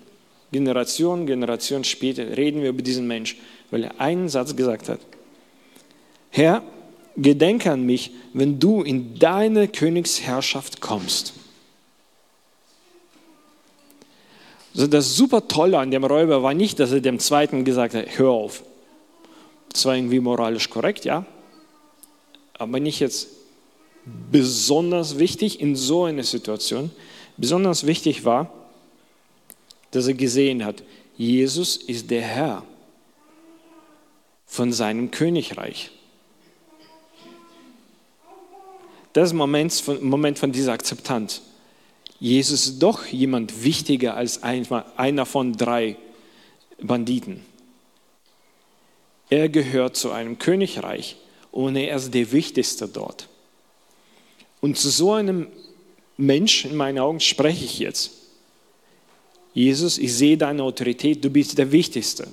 Generation, 0.50 1.26
Generation 1.26 1.84
später, 1.84 2.36
reden 2.36 2.62
wir 2.62 2.70
über 2.70 2.82
diesen 2.82 3.06
Mensch, 3.06 3.36
weil 3.70 3.84
er 3.84 4.00
einen 4.00 4.28
Satz 4.28 4.56
gesagt 4.56 4.88
hat. 4.88 5.00
Herr, 6.30 6.62
gedenke 7.18 7.70
an 7.70 7.84
mich, 7.84 8.12
wenn 8.32 8.58
du 8.58 8.82
in 8.82 9.18
deine 9.18 9.68
Königsherrschaft 9.68 10.80
kommst. 10.80 11.34
Also 14.74 14.86
das 14.86 15.16
super 15.16 15.48
Tolle 15.48 15.78
an 15.78 15.90
dem 15.90 16.04
Räuber 16.04 16.42
war 16.42 16.54
nicht, 16.54 16.78
dass 16.78 16.92
er 16.92 17.00
dem 17.00 17.18
Zweiten 17.18 17.64
gesagt 17.64 17.94
hat, 17.94 18.18
hör 18.18 18.30
auf. 18.30 18.62
Das 19.72 19.84
war 19.84 19.96
irgendwie 19.96 20.20
moralisch 20.20 20.70
korrekt, 20.70 21.04
ja. 21.04 21.26
Aber 22.54 22.78
nicht 22.80 23.00
jetzt 23.00 23.28
besonders 24.30 25.18
wichtig 25.18 25.60
in 25.60 25.76
so 25.76 26.04
einer 26.04 26.22
Situation. 26.22 26.90
Besonders 27.36 27.86
wichtig 27.86 28.24
war, 28.24 28.52
dass 29.90 30.06
er 30.06 30.14
gesehen 30.14 30.64
hat, 30.64 30.82
Jesus 31.16 31.76
ist 31.76 32.10
der 32.10 32.22
Herr 32.22 32.64
von 34.46 34.72
seinem 34.72 35.10
Königreich. 35.10 35.90
Das 39.12 39.28
ist 39.28 39.32
ein 39.32 39.38
Moment 39.38 39.72
von, 39.72 40.04
Moment 40.04 40.38
von 40.38 40.52
dieser 40.52 40.72
Akzeptanz. 40.72 41.42
Jesus 42.20 42.66
ist 42.66 42.78
doch 42.80 43.06
jemand 43.06 43.62
wichtiger 43.62 44.16
als 44.16 44.42
einer 44.42 45.26
von 45.26 45.52
drei 45.52 45.96
Banditen. 46.80 47.42
Er 49.30 49.48
gehört 49.48 49.96
zu 49.96 50.10
einem 50.10 50.38
Königreich 50.38 51.16
und 51.52 51.76
er 51.76 51.96
ist 51.96 52.12
der 52.12 52.32
Wichtigste 52.32 52.88
dort. 52.88 53.28
Und 54.60 54.76
zu 54.76 54.90
so 54.90 55.12
einem 55.12 55.46
Mensch 56.16 56.64
in 56.64 56.74
meinen 56.74 56.98
Augen 56.98 57.20
spreche 57.20 57.64
ich 57.64 57.78
jetzt. 57.78 58.10
Jesus, 59.54 59.98
ich 59.98 60.12
sehe 60.14 60.36
deine 60.36 60.62
Autorität, 60.62 61.24
du 61.24 61.30
bist 61.30 61.56
der 61.58 61.70
Wichtigste 61.70 62.26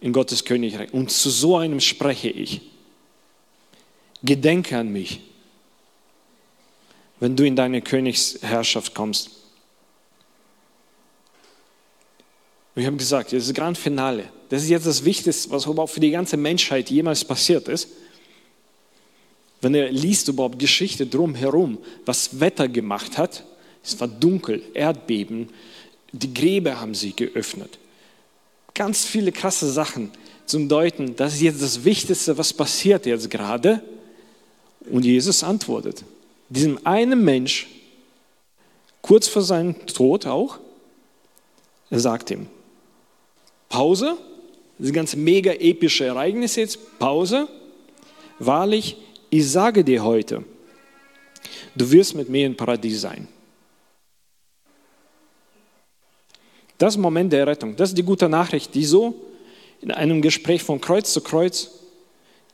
in 0.00 0.12
Gottes 0.12 0.44
Königreich. 0.44 0.92
Und 0.92 1.10
zu 1.10 1.30
so 1.30 1.56
einem 1.56 1.80
spreche 1.80 2.28
ich. 2.28 2.60
Gedenke 4.22 4.76
an 4.76 4.88
mich 4.88 5.20
wenn 7.20 7.36
du 7.36 7.44
in 7.44 7.56
deine 7.56 7.82
Königsherrschaft 7.82 8.94
kommst. 8.94 9.30
Wir 12.74 12.86
haben 12.86 12.98
gesagt, 12.98 13.32
das 13.32 13.42
ist 13.42 13.48
das 13.48 13.54
Grand 13.54 13.76
Finale. 13.76 14.24
Das 14.50 14.62
ist 14.62 14.68
jetzt 14.68 14.86
das 14.86 15.04
Wichtigste, 15.04 15.50
was 15.50 15.66
überhaupt 15.66 15.92
für 15.92 16.00
die 16.00 16.12
ganze 16.12 16.36
Menschheit 16.36 16.90
jemals 16.90 17.24
passiert 17.24 17.66
ist. 17.66 17.88
Wenn 19.60 19.74
er 19.74 19.90
liest 19.90 20.28
überhaupt 20.28 20.60
Geschichte 20.60 21.06
drumherum, 21.06 21.78
was 22.06 22.38
Wetter 22.38 22.68
gemacht 22.68 23.18
hat, 23.18 23.44
es 23.82 23.98
war 23.98 24.06
dunkel, 24.06 24.62
Erdbeben, 24.74 25.48
die 26.12 26.32
Gräber 26.32 26.80
haben 26.80 26.94
sich 26.94 27.16
geöffnet. 27.16 27.78
Ganz 28.74 29.04
viele 29.04 29.32
krasse 29.32 29.70
Sachen 29.70 30.12
zum 30.46 30.68
Deuten, 30.68 31.16
das 31.16 31.34
ist 31.34 31.40
jetzt 31.40 31.62
das 31.62 31.84
Wichtigste, 31.84 32.38
was 32.38 32.52
passiert 32.52 33.06
jetzt 33.06 33.28
gerade. 33.28 33.82
Und 34.88 35.04
Jesus 35.04 35.42
antwortet 35.42 36.04
diesem 36.48 36.84
einen 36.86 37.24
Mensch, 37.24 37.66
kurz 39.02 39.28
vor 39.28 39.42
seinem 39.42 39.86
Tod 39.86 40.26
auch, 40.26 40.58
er 41.90 42.00
sagt 42.00 42.30
ihm, 42.30 42.46
Pause, 43.68 44.16
das 44.78 44.92
ganze 44.92 45.16
mega 45.16 45.52
epische 45.52 46.04
Ereignis 46.04 46.56
jetzt, 46.56 46.98
Pause, 46.98 47.48
wahrlich, 48.38 48.96
ich 49.30 49.50
sage 49.50 49.84
dir 49.84 50.04
heute, 50.04 50.44
du 51.74 51.90
wirst 51.90 52.14
mit 52.14 52.28
mir 52.28 52.46
im 52.46 52.56
Paradies 52.56 53.00
sein. 53.00 53.28
Das 56.78 56.94
ist 56.94 57.00
Moment 57.00 57.32
der 57.32 57.46
Rettung, 57.46 57.74
das 57.76 57.90
ist 57.90 57.98
die 57.98 58.04
gute 58.04 58.28
Nachricht, 58.28 58.74
die 58.74 58.84
so 58.84 59.14
in 59.80 59.90
einem 59.90 60.22
Gespräch 60.22 60.62
von 60.62 60.80
Kreuz 60.80 61.12
zu 61.12 61.20
Kreuz, 61.20 61.70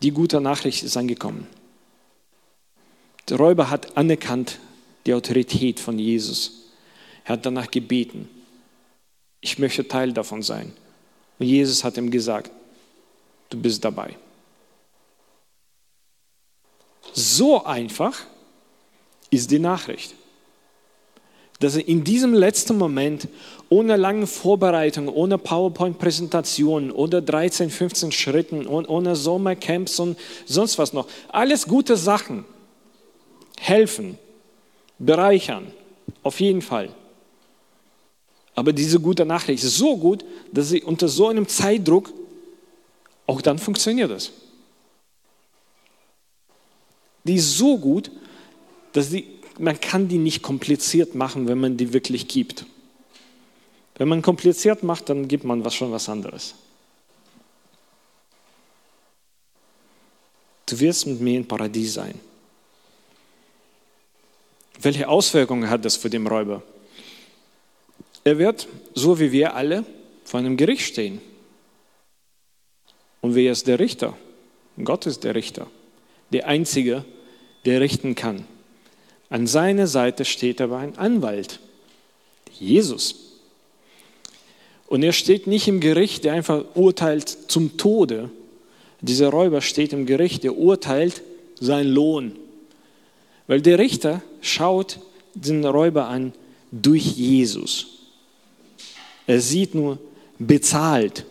die 0.02 0.10
gute 0.10 0.40
Nachricht 0.40 0.82
ist 0.82 0.96
angekommen. 0.96 1.46
Der 3.28 3.38
Räuber 3.38 3.70
hat 3.70 3.96
anerkannt 3.96 4.58
die 5.06 5.14
Autorität 5.14 5.80
von 5.80 5.98
Jesus. 5.98 6.64
Er 7.24 7.34
hat 7.34 7.46
danach 7.46 7.70
gebeten. 7.70 8.28
Ich 9.40 9.58
möchte 9.58 9.86
Teil 9.86 10.12
davon 10.12 10.42
sein. 10.42 10.72
Und 11.38 11.46
Jesus 11.46 11.84
hat 11.84 11.96
ihm 11.96 12.10
gesagt, 12.10 12.50
du 13.50 13.60
bist 13.60 13.84
dabei. 13.84 14.16
So 17.12 17.64
einfach 17.64 18.18
ist 19.30 19.50
die 19.50 19.58
Nachricht, 19.58 20.14
dass 21.60 21.76
er 21.76 21.86
in 21.86 22.04
diesem 22.04 22.34
letzten 22.34 22.76
Moment 22.76 23.28
ohne 23.68 23.96
lange 23.96 24.26
Vorbereitung, 24.26 25.08
ohne 25.08 25.38
PowerPoint-Präsentation 25.38 26.90
oder 26.90 27.20
13, 27.20 27.70
15 27.70 28.12
Schritten, 28.12 28.66
ohne 28.66 29.16
Sommercamps 29.16 29.98
und 29.98 30.18
sonst 30.46 30.78
was 30.78 30.92
noch, 30.92 31.08
alles 31.28 31.66
gute 31.66 31.96
Sachen, 31.96 32.44
helfen, 33.58 34.18
bereichern, 34.98 35.70
auf 36.22 36.40
jeden 36.40 36.62
Fall. 36.62 36.94
Aber 38.54 38.72
diese 38.72 39.00
gute 39.00 39.24
Nachricht 39.24 39.64
ist 39.64 39.78
so 39.78 39.96
gut, 39.96 40.24
dass 40.52 40.68
sie 40.68 40.82
unter 40.82 41.08
so 41.08 41.28
einem 41.28 41.48
Zeitdruck 41.48 42.12
auch 43.26 43.40
dann 43.40 43.58
funktioniert 43.58 44.10
es. 44.10 44.32
Die 47.24 47.36
ist 47.36 47.56
so 47.56 47.78
gut, 47.78 48.10
dass 48.92 49.10
die, 49.10 49.26
man 49.58 49.80
kann 49.80 50.08
die 50.08 50.18
nicht 50.18 50.42
kompliziert 50.42 51.14
machen, 51.14 51.48
wenn 51.48 51.58
man 51.58 51.76
die 51.76 51.92
wirklich 51.92 52.28
gibt. 52.28 52.66
Wenn 53.96 54.08
man 54.08 54.22
kompliziert 54.22 54.82
macht, 54.82 55.08
dann 55.08 55.26
gibt 55.26 55.44
man 55.44 55.64
was 55.64 55.74
schon 55.74 55.90
was 55.90 56.08
anderes. 56.08 56.54
du 60.66 60.80
wirst 60.80 61.06
mit 61.06 61.20
mir 61.20 61.38
im 61.38 61.46
Paradies 61.46 61.94
sein. 61.94 62.18
Welche 64.80 65.08
Auswirkungen 65.08 65.70
hat 65.70 65.84
das 65.84 65.96
für 65.96 66.10
den 66.10 66.26
Räuber? 66.26 66.62
Er 68.24 68.38
wird, 68.38 68.68
so 68.94 69.20
wie 69.20 69.32
wir 69.32 69.54
alle, 69.54 69.84
vor 70.24 70.40
einem 70.40 70.56
Gericht 70.56 70.86
stehen. 70.86 71.20
Und 73.20 73.34
wer 73.34 73.52
ist 73.52 73.66
der 73.66 73.78
Richter? 73.78 74.16
Gott 74.82 75.06
ist 75.06 75.24
der 75.24 75.34
Richter, 75.34 75.68
der 76.32 76.46
Einzige, 76.48 77.04
der 77.64 77.80
richten 77.80 78.14
kann. 78.14 78.44
An 79.30 79.46
seiner 79.46 79.86
Seite 79.86 80.24
steht 80.24 80.60
aber 80.60 80.78
ein 80.78 80.98
Anwalt, 80.98 81.60
Jesus. 82.58 83.16
Und 84.86 85.02
er 85.02 85.12
steht 85.12 85.46
nicht 85.46 85.68
im 85.68 85.80
Gericht, 85.80 86.24
der 86.24 86.34
einfach 86.34 86.64
urteilt 86.74 87.28
zum 87.28 87.76
Tode. 87.76 88.30
Dieser 89.00 89.28
Räuber 89.28 89.60
steht 89.60 89.92
im 89.92 90.06
Gericht, 90.06 90.44
der 90.44 90.56
urteilt 90.56 91.22
seinen 91.58 91.92
Lohn. 91.92 92.36
Weil 93.46 93.60
der 93.60 93.78
Richter 93.78 94.22
schaut 94.40 94.98
den 95.34 95.64
Räuber 95.64 96.06
an 96.06 96.32
durch 96.70 97.04
Jesus. 97.04 97.86
Er 99.26 99.40
sieht 99.40 99.74
nur 99.74 99.98
bezahlt. 100.38 101.24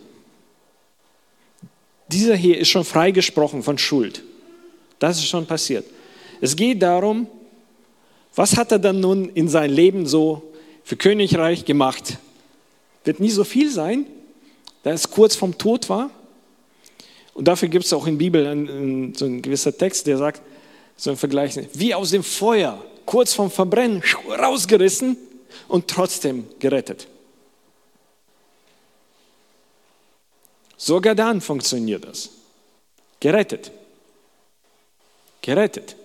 Dieser 2.08 2.36
hier 2.36 2.58
ist 2.58 2.68
schon 2.68 2.84
freigesprochen 2.84 3.62
von 3.62 3.78
Schuld. 3.78 4.22
Das 4.98 5.18
ist 5.18 5.26
schon 5.26 5.46
passiert. 5.46 5.84
Es 6.40 6.54
geht 6.54 6.82
darum, 6.82 7.26
was 8.34 8.56
hat 8.56 8.72
er 8.72 8.78
dann 8.78 9.00
nun 9.00 9.28
in 9.30 9.48
seinem 9.48 9.74
Leben 9.74 10.06
so 10.06 10.42
für 10.82 10.96
Königreich 10.96 11.64
gemacht? 11.64 12.18
Wird 13.04 13.20
nie 13.20 13.30
so 13.30 13.44
viel 13.44 13.70
sein, 13.70 14.06
da 14.82 14.90
es 14.90 15.10
kurz 15.10 15.36
vom 15.36 15.56
Tod 15.56 15.88
war. 15.88 16.10
Und 17.34 17.48
dafür 17.48 17.68
gibt 17.68 17.84
es 17.84 17.92
auch 17.92 18.06
in 18.06 18.14
der 18.14 18.24
Bibel 18.24 19.12
so 19.16 19.24
einen 19.24 19.42
gewisser 19.42 19.76
Text, 19.76 20.06
der 20.06 20.18
sagt, 20.18 20.40
so 20.96 21.10
ein 21.10 21.16
Vergleich, 21.16 21.58
wie 21.74 21.94
aus 21.94 22.10
dem 22.10 22.22
Feuer, 22.22 22.82
kurz 23.04 23.34
vom 23.34 23.50
Verbrennen, 23.50 24.02
rausgerissen 24.28 25.16
und 25.68 25.88
trotzdem 25.88 26.46
gerettet. 26.58 27.08
Sogar 30.76 31.14
dann 31.14 31.40
funktioniert 31.40 32.04
das. 32.04 32.30
Gerettet. 33.20 33.72
Gerettet. 35.40 35.96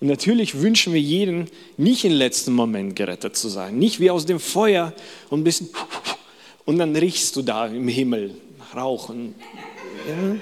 Und 0.00 0.08
natürlich 0.08 0.60
wünschen 0.60 0.92
wir 0.92 1.00
jeden, 1.00 1.50
nicht 1.76 2.04
im 2.04 2.12
letzten 2.12 2.52
Moment 2.52 2.94
gerettet 2.94 3.36
zu 3.36 3.48
sein. 3.48 3.78
Nicht 3.78 4.00
wie 4.00 4.10
aus 4.10 4.26
dem 4.26 4.38
Feuer 4.38 4.92
und 5.30 5.40
ein 5.40 5.44
bisschen 5.44 5.70
und 6.64 6.78
dann 6.78 6.96
riechst 6.96 7.36
du 7.36 7.42
da 7.42 7.66
im 7.66 7.88
Himmel 7.88 8.34
nach 8.58 8.76
Rauch. 8.76 9.08
Und, 9.08 9.34
ja. 10.08 10.36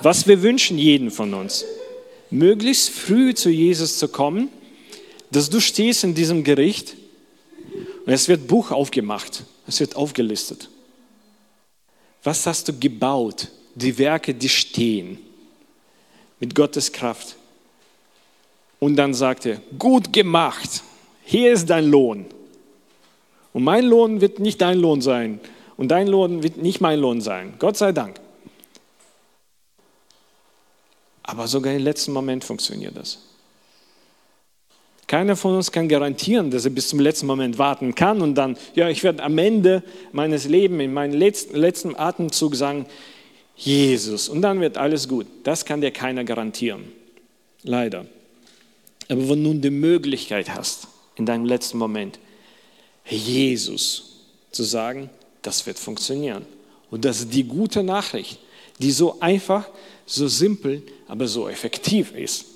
Was 0.00 0.26
wir 0.26 0.42
wünschen 0.42 0.78
jeden 0.78 1.10
von 1.10 1.32
uns, 1.34 1.64
möglichst 2.32 2.90
früh 2.90 3.34
zu 3.34 3.50
Jesus 3.50 3.98
zu 3.98 4.08
kommen, 4.08 4.48
dass 5.30 5.50
du 5.50 5.60
stehst 5.60 6.04
in 6.04 6.14
diesem 6.14 6.44
Gericht 6.44 6.96
und 8.04 8.12
es 8.12 8.28
wird 8.28 8.46
Buch 8.48 8.70
aufgemacht, 8.70 9.44
es 9.66 9.80
wird 9.80 9.96
aufgelistet. 9.96 10.68
Was 12.22 12.46
hast 12.46 12.68
du 12.68 12.78
gebaut? 12.78 13.48
Die 13.74 13.96
Werke, 13.98 14.34
die 14.34 14.48
stehen 14.48 15.18
mit 16.40 16.54
Gottes 16.54 16.92
Kraft. 16.92 17.36
Und 18.78 18.96
dann 18.96 19.14
sagt 19.14 19.46
er, 19.46 19.60
gut 19.78 20.12
gemacht, 20.12 20.82
hier 21.24 21.52
ist 21.52 21.70
dein 21.70 21.86
Lohn. 21.86 22.26
Und 23.52 23.64
mein 23.64 23.84
Lohn 23.84 24.20
wird 24.20 24.40
nicht 24.40 24.60
dein 24.60 24.78
Lohn 24.78 25.00
sein. 25.00 25.40
Und 25.76 25.88
dein 25.88 26.06
Lohn 26.06 26.42
wird 26.42 26.56
nicht 26.56 26.80
mein 26.80 26.98
Lohn 26.98 27.20
sein. 27.20 27.54
Gott 27.58 27.76
sei 27.76 27.92
Dank. 27.92 28.20
Aber 31.22 31.46
sogar 31.46 31.72
im 31.72 31.82
letzten 31.82 32.12
Moment 32.12 32.44
funktioniert 32.44 32.96
das. 32.96 33.18
Keiner 35.06 35.36
von 35.36 35.56
uns 35.56 35.70
kann 35.70 35.88
garantieren, 35.88 36.50
dass 36.50 36.64
er 36.64 36.70
bis 36.70 36.88
zum 36.88 36.98
letzten 36.98 37.26
Moment 37.26 37.58
warten 37.58 37.94
kann 37.94 38.22
und 38.22 38.34
dann, 38.34 38.56
ja, 38.74 38.88
ich 38.88 39.02
werde 39.02 39.22
am 39.22 39.36
Ende 39.36 39.82
meines 40.12 40.46
Lebens, 40.46 40.82
in 40.82 40.94
meinem 40.94 41.12
letzten, 41.12 41.56
letzten 41.56 41.96
Atemzug 41.96 42.54
sagen, 42.54 42.86
Jesus, 43.56 44.28
und 44.28 44.40
dann 44.40 44.60
wird 44.60 44.78
alles 44.78 45.08
gut. 45.08 45.26
Das 45.44 45.64
kann 45.64 45.82
dir 45.82 45.90
keiner 45.90 46.24
garantieren. 46.24 46.84
Leider. 47.62 48.06
Aber 49.08 49.28
wenn 49.28 49.44
du 49.44 49.50
nun 49.50 49.60
die 49.60 49.70
Möglichkeit 49.70 50.54
hast, 50.54 50.88
in 51.16 51.26
deinem 51.26 51.44
letzten 51.44 51.78
Moment, 51.78 52.18
Jesus 53.04 54.20
zu 54.50 54.62
sagen, 54.62 55.10
das 55.42 55.66
wird 55.66 55.78
funktionieren. 55.78 56.46
Und 56.90 57.04
das 57.04 57.20
ist 57.20 57.34
die 57.34 57.44
gute 57.44 57.82
Nachricht, 57.82 58.38
die 58.78 58.90
so 58.90 59.20
einfach, 59.20 59.68
so 60.06 60.28
simpel, 60.28 60.82
aber 61.08 61.26
so 61.28 61.48
effektiv 61.48 62.12
ist. 62.12 62.46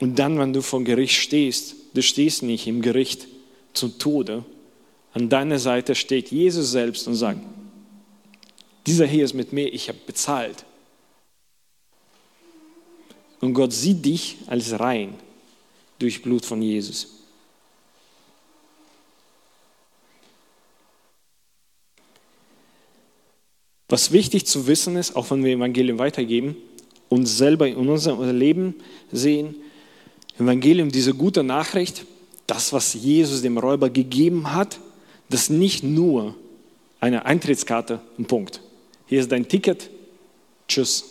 Und 0.00 0.18
dann, 0.18 0.38
wenn 0.38 0.52
du 0.52 0.62
vor 0.62 0.82
Gericht 0.82 1.20
stehst, 1.20 1.74
du 1.94 2.02
stehst 2.02 2.42
nicht 2.42 2.66
im 2.66 2.82
Gericht 2.82 3.28
zum 3.72 3.98
Tode, 3.98 4.44
an 5.14 5.28
deiner 5.28 5.58
Seite 5.58 5.94
steht 5.94 6.30
Jesus 6.30 6.72
selbst 6.72 7.06
und 7.06 7.14
sagt, 7.14 7.40
dieser 8.86 9.06
hier 9.06 9.24
ist 9.24 9.34
mit 9.34 9.52
mir, 9.52 9.72
ich 9.72 9.88
habe 9.88 9.98
bezahlt. 10.06 10.64
Und 13.40 13.54
Gott 13.54 13.72
sieht 13.72 14.04
dich 14.04 14.38
als 14.46 14.78
rein 14.78 15.14
durch 15.98 16.22
Blut 16.22 16.44
von 16.44 16.62
Jesus. 16.62 17.21
Was 23.92 24.10
wichtig 24.10 24.46
zu 24.46 24.66
wissen 24.68 24.96
ist, 24.96 25.16
auch 25.16 25.30
wenn 25.30 25.44
wir 25.44 25.52
Evangelium 25.52 25.98
weitergeben, 25.98 26.56
uns 27.10 27.36
selber 27.36 27.68
in 27.68 27.76
unserem 27.90 28.34
Leben 28.34 28.76
sehen, 29.12 29.54
Evangelium, 30.38 30.90
diese 30.90 31.12
gute 31.12 31.42
Nachricht, 31.42 32.06
das, 32.46 32.72
was 32.72 32.94
Jesus 32.94 33.42
dem 33.42 33.58
Räuber 33.58 33.90
gegeben 33.90 34.54
hat, 34.54 34.80
das 35.28 35.50
nicht 35.50 35.84
nur 35.84 36.34
eine 37.00 37.26
Eintrittskarte, 37.26 38.00
ein 38.18 38.24
Punkt. 38.24 38.62
Hier 39.08 39.20
ist 39.20 39.30
dein 39.30 39.46
Ticket, 39.46 39.90
tschüss. 40.68 41.04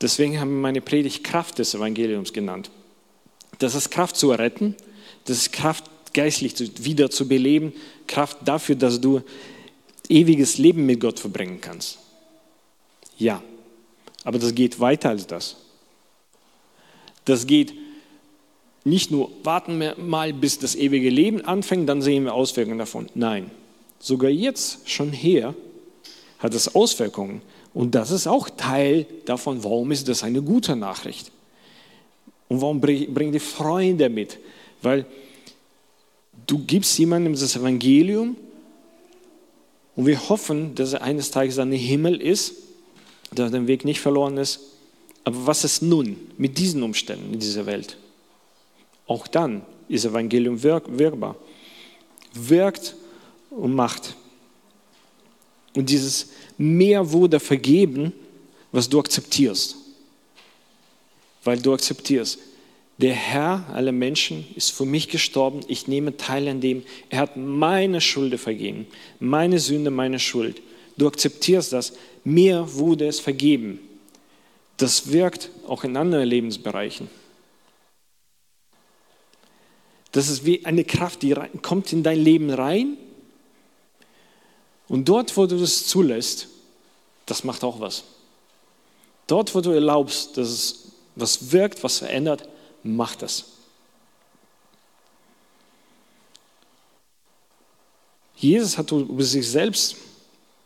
Deswegen 0.00 0.38
haben 0.38 0.50
wir 0.50 0.60
meine 0.60 0.82
Predigt 0.82 1.24
Kraft 1.24 1.58
des 1.58 1.74
Evangeliums 1.74 2.32
genannt. 2.32 2.70
Das 3.58 3.74
ist 3.74 3.90
Kraft 3.90 4.16
zu 4.16 4.30
retten, 4.30 4.76
das 5.24 5.38
ist 5.38 5.52
Kraft 5.52 5.84
geistlich 6.14 6.54
wieder 6.84 7.10
zu 7.10 7.26
beleben, 7.26 7.72
Kraft 8.06 8.38
dafür, 8.44 8.76
dass 8.76 9.00
du 9.00 9.22
ewiges 10.10 10.58
Leben 10.58 10.86
mit 10.86 11.00
Gott 11.00 11.18
verbringen 11.18 11.60
kannst. 11.60 11.98
Ja, 13.18 13.42
aber 14.24 14.38
das 14.38 14.54
geht 14.54 14.80
weiter 14.80 15.10
als 15.10 15.26
das. 15.26 15.56
Das 17.24 17.46
geht 17.46 17.74
nicht 18.84 19.10
nur, 19.10 19.30
warten 19.42 19.80
wir 19.80 19.96
mal, 19.98 20.32
bis 20.32 20.58
das 20.58 20.76
ewige 20.76 21.10
Leben 21.10 21.44
anfängt, 21.44 21.88
dann 21.88 22.02
sehen 22.02 22.24
wir 22.24 22.34
Auswirkungen 22.34 22.78
davon. 22.78 23.08
Nein, 23.14 23.50
sogar 23.98 24.30
jetzt 24.30 24.88
schon 24.88 25.12
her 25.12 25.54
hat 26.38 26.54
es 26.54 26.74
Auswirkungen. 26.74 27.42
Und 27.74 27.94
das 27.94 28.10
ist 28.10 28.26
auch 28.26 28.48
Teil 28.48 29.06
davon, 29.24 29.62
warum 29.64 29.90
ist 29.90 30.08
das 30.08 30.22
eine 30.22 30.40
gute 30.40 30.76
Nachricht. 30.76 31.32
Und 32.48 32.60
warum 32.60 32.80
bringen 32.80 33.32
die 33.32 33.40
Freunde 33.40 34.08
mit? 34.08 34.38
Weil 34.82 35.04
du 36.46 36.58
gibst 36.60 36.98
jemandem 36.98 37.32
das 37.32 37.56
Evangelium 37.56 38.36
und 39.96 40.06
wir 40.06 40.28
hoffen, 40.28 40.74
dass 40.74 40.92
er 40.92 41.02
eines 41.02 41.30
Tages 41.30 41.58
an 41.58 41.70
den 41.70 41.80
Himmel 41.80 42.20
ist, 42.20 42.54
dass 43.34 43.50
der 43.50 43.66
Weg 43.66 43.84
nicht 43.84 44.00
verloren 44.00 44.36
ist 44.36 44.60
aber 45.26 45.44
was 45.44 45.64
ist 45.64 45.82
nun 45.82 46.16
mit 46.38 46.56
diesen 46.56 46.84
Umständen 46.84 47.34
in 47.34 47.40
dieser 47.40 47.66
Welt? 47.66 47.96
Auch 49.08 49.26
dann 49.26 49.62
ist 49.88 50.04
Evangelium 50.04 50.62
wirkbar. 50.62 51.34
Wirkt 52.32 52.94
und 53.50 53.74
macht. 53.74 54.14
Und 55.74 55.90
dieses 55.90 56.28
mehr 56.56 57.10
wurde 57.10 57.40
vergeben, 57.40 58.12
was 58.70 58.88
du 58.88 59.00
akzeptierst. 59.00 59.74
Weil 61.42 61.58
du 61.58 61.74
akzeptierst, 61.74 62.38
der 62.98 63.14
Herr 63.14 63.66
aller 63.72 63.92
Menschen 63.92 64.46
ist 64.54 64.70
für 64.70 64.86
mich 64.86 65.08
gestorben, 65.08 65.60
ich 65.68 65.86
nehme 65.86 66.16
teil 66.16 66.48
an 66.48 66.60
dem, 66.60 66.82
er 67.10 67.20
hat 67.20 67.36
meine 67.36 68.00
Schuld 68.00 68.38
vergeben, 68.40 68.86
meine 69.20 69.58
Sünde, 69.58 69.90
meine 69.90 70.18
Schuld. 70.18 70.62
Du 70.96 71.06
akzeptierst 71.06 71.72
das, 71.72 71.92
mir 72.24 72.74
wurde 72.74 73.06
es 73.06 73.20
vergeben 73.20 73.80
das 74.76 75.10
wirkt 75.10 75.50
auch 75.66 75.84
in 75.84 75.96
anderen 75.96 76.28
Lebensbereichen. 76.28 77.08
Das 80.12 80.28
ist 80.28 80.44
wie 80.44 80.64
eine 80.64 80.84
Kraft, 80.84 81.22
die 81.22 81.34
kommt 81.62 81.92
in 81.92 82.02
dein 82.02 82.18
Leben 82.18 82.50
rein. 82.50 82.96
Und 84.88 85.08
dort, 85.08 85.36
wo 85.36 85.46
du 85.46 85.58
das 85.58 85.86
zulässt, 85.86 86.48
das 87.26 87.44
macht 87.44 87.64
auch 87.64 87.80
was. 87.80 88.04
Dort, 89.26 89.54
wo 89.54 89.60
du 89.60 89.70
erlaubst, 89.70 90.36
dass 90.36 90.48
es 90.48 90.92
was 91.16 91.50
wirkt, 91.50 91.82
was 91.82 91.98
verändert, 91.98 92.48
macht 92.86 93.22
das. 93.22 93.44
Jesus 98.36 98.76
hat 98.76 98.92
über 98.92 99.24
sich 99.24 99.48
selbst 99.48 99.96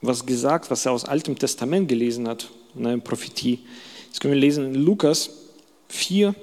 was 0.02 0.24
gesagt, 0.24 0.70
was 0.70 0.86
er 0.86 0.92
aus 0.92 1.04
Altem 1.04 1.38
Testament 1.38 1.88
gelesen 1.88 2.26
hat, 2.26 2.50
in 2.74 2.86
einer 2.86 2.98
Prophetie. 2.98 3.60
Das 4.10 4.18
können 4.18 4.34
wir 4.34 4.40
lesen 4.40 4.74
in 4.74 4.74
Lukas 4.74 5.30
4, 5.88 6.34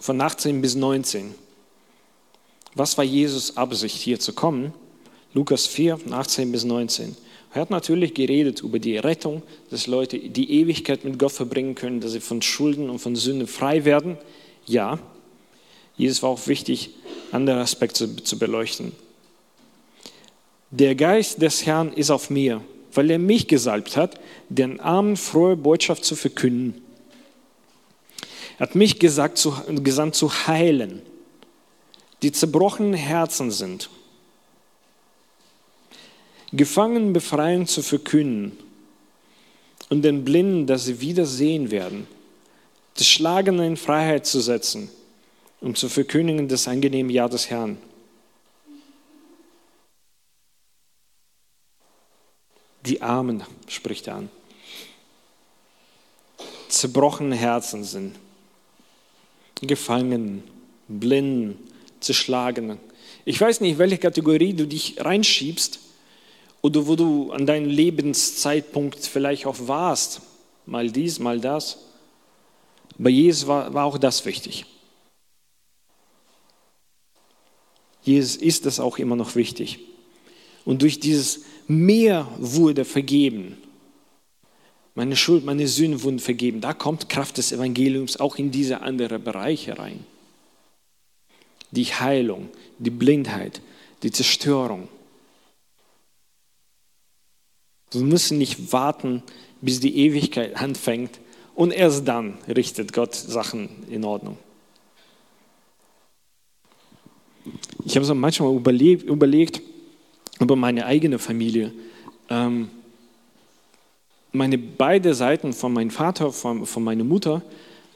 von 0.00 0.20
18 0.20 0.60
bis 0.60 0.74
19. 0.74 1.34
Was 2.74 2.96
war 2.98 3.04
Jesus 3.04 3.56
Absicht, 3.56 3.96
hier 3.96 4.18
zu 4.18 4.32
kommen? 4.32 4.72
Lukas 5.32 5.66
4, 5.66 5.98
von 5.98 6.12
18 6.12 6.50
bis 6.52 6.64
19. 6.64 7.16
Er 7.54 7.60
hat 7.60 7.70
natürlich 7.70 8.14
geredet 8.14 8.62
über 8.62 8.80
die 8.80 8.98
Rettung, 8.98 9.42
dass 9.70 9.86
Leute 9.86 10.18
die 10.18 10.60
Ewigkeit 10.60 11.04
mit 11.04 11.20
Gott 11.20 11.30
verbringen 11.30 11.76
können, 11.76 12.00
dass 12.00 12.10
sie 12.10 12.20
von 12.20 12.42
Schulden 12.42 12.90
und 12.90 12.98
von 12.98 13.14
Sünde 13.14 13.46
frei 13.46 13.84
werden. 13.84 14.18
Ja, 14.66 14.98
Jesus 15.96 16.20
war 16.24 16.30
auch 16.30 16.48
wichtig, 16.48 16.90
andere 17.30 17.60
Aspekte 17.60 18.16
zu 18.16 18.40
beleuchten. 18.40 18.90
Der 20.72 20.96
Geist 20.96 21.40
des 21.40 21.64
Herrn 21.64 21.92
ist 21.92 22.10
auf 22.10 22.28
mir, 22.28 22.60
weil 22.92 23.08
er 23.08 23.20
mich 23.20 23.46
gesalbt 23.46 23.96
hat, 23.96 24.18
den 24.48 24.80
Armen 24.80 25.16
frohe 25.16 25.56
Botschaft 25.56 26.04
zu 26.04 26.16
verkünden. 26.16 26.82
Er 28.58 28.66
hat 28.66 28.74
mich 28.74 28.98
gesagt, 28.98 29.38
zu, 29.38 29.54
gesandt 29.68 30.16
zu 30.16 30.48
heilen, 30.48 31.02
die 32.22 32.32
zerbrochenen 32.32 32.94
Herzen 32.94 33.52
sind, 33.52 33.90
Gefangen 36.54 37.12
befreien 37.12 37.66
zu 37.66 37.82
verkünden 37.82 38.56
und 39.88 40.02
den 40.02 40.24
Blinden, 40.24 40.68
dass 40.68 40.84
sie 40.84 41.00
wieder 41.00 41.26
sehen 41.26 41.72
werden, 41.72 42.06
die 42.96 43.04
Schlagenden 43.04 43.66
in 43.66 43.76
Freiheit 43.76 44.24
zu 44.24 44.40
setzen, 44.40 44.88
um 45.60 45.74
zu 45.74 45.88
verkündigen 45.88 46.46
das 46.46 46.68
angenehme 46.68 47.12
Jahr 47.12 47.28
des 47.28 47.50
Herrn. 47.50 47.76
Die 52.86 53.02
Armen 53.02 53.42
spricht 53.66 54.06
er 54.06 54.16
an. 54.16 54.30
Zerbrochene 56.68 57.34
Herzen 57.34 57.82
sind. 57.82 58.14
Gefangenen, 59.60 60.44
Blinden, 60.86 61.58
Zerschlagenen. 61.98 62.78
Ich 63.24 63.40
weiß 63.40 63.60
nicht, 63.60 63.78
welche 63.78 63.98
Kategorie 63.98 64.52
du 64.52 64.66
dich 64.66 65.02
reinschiebst 65.02 65.80
oder 66.64 66.86
wo 66.86 66.96
du 66.96 67.30
an 67.30 67.44
deinem 67.44 67.68
Lebenszeitpunkt 67.68 69.04
vielleicht 69.04 69.44
auch 69.44 69.68
warst. 69.68 70.22
Mal 70.64 70.90
dies, 70.90 71.18
mal 71.18 71.38
das. 71.38 71.76
Bei 72.96 73.10
Jesus 73.10 73.46
war, 73.46 73.74
war 73.74 73.84
auch 73.84 73.98
das 73.98 74.24
wichtig. 74.24 74.64
Jesus 78.02 78.36
ist 78.36 78.64
das 78.64 78.80
auch 78.80 78.96
immer 78.96 79.14
noch 79.14 79.34
wichtig. 79.34 79.80
Und 80.64 80.80
durch 80.80 80.98
dieses 81.00 81.42
Meer 81.68 82.26
wurde 82.38 82.86
vergeben. 82.86 83.58
Meine 84.94 85.16
Schuld, 85.16 85.44
meine 85.44 85.68
Sünden 85.68 86.02
wurden 86.02 86.18
vergeben. 86.18 86.62
Da 86.62 86.72
kommt 86.72 87.10
Kraft 87.10 87.36
des 87.36 87.52
Evangeliums 87.52 88.18
auch 88.18 88.36
in 88.36 88.50
diese 88.50 88.80
anderen 88.80 89.22
Bereiche 89.22 89.78
rein. 89.78 90.06
Die 91.72 91.84
Heilung, 91.84 92.48
die 92.78 92.88
Blindheit, 92.88 93.60
die 94.02 94.10
Zerstörung. 94.10 94.88
Wir 97.94 98.02
müssen 98.02 98.38
nicht 98.38 98.72
warten, 98.72 99.22
bis 99.60 99.80
die 99.80 99.96
Ewigkeit 99.98 100.56
anfängt 100.56 101.20
und 101.54 101.72
erst 101.72 102.06
dann 102.06 102.34
richtet 102.48 102.92
Gott 102.92 103.14
Sachen 103.14 103.68
in 103.88 104.04
Ordnung. 104.04 104.36
Ich 107.84 107.96
habe 107.96 108.04
so 108.04 108.14
manchmal 108.14 108.54
überlegt, 108.54 109.04
überlegt 109.04 109.60
über 110.40 110.56
meine 110.56 110.86
eigene 110.86 111.18
Familie. 111.18 111.72
Ähm, 112.30 112.70
meine 114.32 114.58
beide 114.58 115.14
Seiten 115.14 115.52
von 115.52 115.72
meinem 115.72 115.90
Vater, 115.90 116.32
von, 116.32 116.66
von 116.66 116.82
meiner 116.82 117.04
Mutter, 117.04 117.42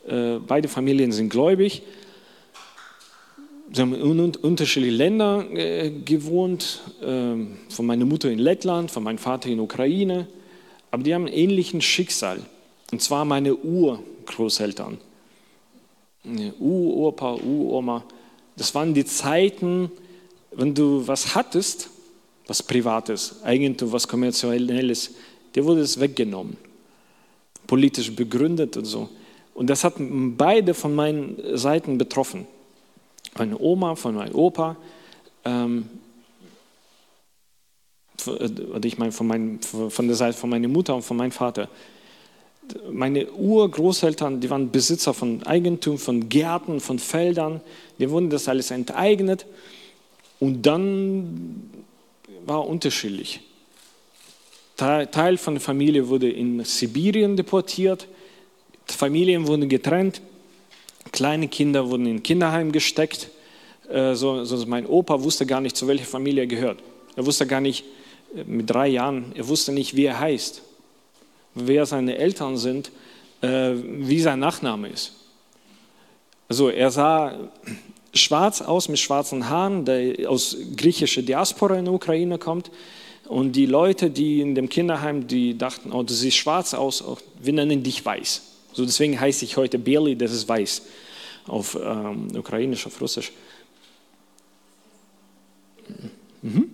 äh, 0.07 0.39
beide 0.39 0.69
Familien 0.69 1.13
sind 1.13 1.31
gläubig. 1.31 1.83
Sie 3.71 3.83
haben 3.83 3.95
in 3.95 4.35
unterschiedlichen 4.37 4.97
Ländern 4.97 5.57
äh, 5.57 5.91
gewohnt, 6.05 6.81
äh, 7.03 7.35
von 7.69 7.87
meiner 7.87 8.07
Mutter 8.07 8.31
in 8.31 8.39
Lettland, 8.39 8.91
von 8.91 9.03
meinem 9.03 9.19
Vater 9.19 9.51
in 9.51 9.61
Ukraine, 9.61 10.27
aber 10.91 11.03
die 11.03 11.15
haben 11.15 11.27
ein 11.27 11.33
ähnliches 11.33 11.85
Schicksal. 11.85 12.41
Und 12.91 13.03
zwar 13.03 13.25
meine 13.27 13.55
Urgroßeltern. 13.55 14.99
Uropa, 16.59 17.35
Uroma. 17.35 18.05
Das 18.57 18.75
waren 18.75 18.95
die 18.95 19.05
Zeiten, 19.05 19.91
wenn 20.53 20.75
du 20.75 21.07
was 21.07 21.35
hattest, 21.35 21.91
was 22.47 22.63
Privates, 22.63 23.43
Eigentum, 23.43 23.93
was 23.93 24.09
Kommerzielles, 24.09 25.15
der 25.55 25.65
wurde 25.65 25.83
es 25.83 26.01
weggenommen. 26.01 26.57
Politisch 27.67 28.11
begründet 28.15 28.77
und 28.79 28.87
so. 28.87 29.09
Und 29.55 29.69
das 29.69 29.85
hat 29.85 29.95
beide 29.99 30.73
von 30.73 30.95
meinen 30.95 31.37
Seiten 31.59 31.99
betroffen. 31.99 32.47
Meine 33.39 33.59
Oma, 33.59 33.95
von 33.95 34.15
meinem 34.15 34.35
Opa, 34.35 34.77
ähm, 35.45 35.89
oder 38.27 38.85
ich 38.85 38.99
meine 38.99 39.13
von, 39.13 39.27
mein, 39.27 39.61
von 39.61 40.07
der 40.07 40.17
Seite 40.17 40.37
von 40.37 40.51
meiner 40.51 40.69
Mutter 40.69 40.95
und 40.95 41.03
von 41.03 41.17
meinem 41.17 41.31
Vater. 41.31 41.69
Meine 42.91 43.31
Urgroßeltern, 43.31 44.41
die 44.41 44.51
waren 44.51 44.71
Besitzer 44.71 45.15
von 45.15 45.43
Eigentum, 45.45 45.99
von 45.99 46.29
Gärten, 46.29 46.81
von 46.81 46.99
Feldern, 46.99 47.61
die 47.99 48.11
wurden 48.11 48.29
das 48.29 48.49
alles 48.49 48.71
enteignet. 48.71 49.47
Und 50.41 50.67
dann 50.67 51.71
war 52.45 52.67
unterschiedlich. 52.67 53.41
Teil 54.77 55.39
von 55.39 55.55
der 55.55 55.61
Familie 55.61 56.09
wurde 56.09 56.31
in 56.31 56.63
Sibirien 56.65 57.37
deportiert, 57.37 58.07
Familien 58.87 59.47
wurden 59.47 59.69
getrennt, 59.69 60.21
kleine 61.13 61.49
Kinder 61.49 61.89
wurden 61.91 62.07
in 62.07 62.23
Kinderheim 62.23 62.73
gesteckt. 62.73 63.31
Äh, 63.89 64.15
so, 64.15 64.45
so 64.45 64.67
mein 64.67 64.87
Opa 64.87 65.23
wusste 65.23 65.47
gar 65.47 65.61
nicht, 65.61 65.77
zu 65.77 65.87
welcher 65.87 66.05
Familie 66.05 66.43
er 66.43 66.47
gehört. 66.47 66.79
Er 67.17 67.27
wusste 67.27 67.47
gar 67.47 67.61
nicht, 67.61 67.85
äh, 68.37 68.45
mit 68.45 68.71
drei 68.71 68.89
Jahren, 68.89 69.33
er 69.35 69.49
wusste 69.49 69.73
nicht, 69.73 69.97
wie 69.97 70.05
er 70.05 70.21
heißt, 70.21 70.63
wer 71.55 71.87
seine 71.87 72.17
Eltern 72.17 72.57
sind, 72.57 72.91
äh, 73.41 73.73
wie 73.75 74.21
sein 74.21 74.39
Nachname 74.39 74.89
ist. 74.89 75.13
Also 76.49 76.71
er 76.71 76.91
sah 76.91 77.35
schwarz 78.15 78.63
aus 78.63 78.89
mit 78.89 78.99
schwarzen 78.99 79.49
Haaren, 79.49 79.85
der 79.85 80.31
aus 80.31 80.57
griechischer 80.77 81.23
Diaspora 81.23 81.77
in 81.77 81.85
der 81.85 81.95
Ukraine 81.95 82.39
kommt. 82.39 82.71
Und 83.27 83.53
die 83.53 83.67
Leute, 83.67 84.11
die 84.11 84.41
in 84.41 84.55
dem 84.55 84.71
Kinderheim, 84.71 85.27
die 85.27 85.57
dachten, 85.57 85.93
oh, 85.93 86.03
du 86.03 86.15
siehst 86.15 86.39
schwarz 86.39 86.73
aus, 86.73 87.03
oh, 87.03 87.19
wir 87.39 87.53
nennen 87.53 87.83
dich 87.83 88.05
weiß. 88.05 88.48
So 88.79 88.87
deswegen 88.87 89.19
heiße 89.19 89.45
ich 89.45 89.57
heute 89.57 89.77
Beli, 89.77 90.15
das 90.15 90.31
ist 90.31 90.49
weiß, 90.49 90.83
auf 91.49 91.77
ähm, 91.83 92.29
Ukrainisch, 92.37 92.87
auf 92.87 93.01
Russisch. 93.01 93.33
Mhm. 96.43 96.71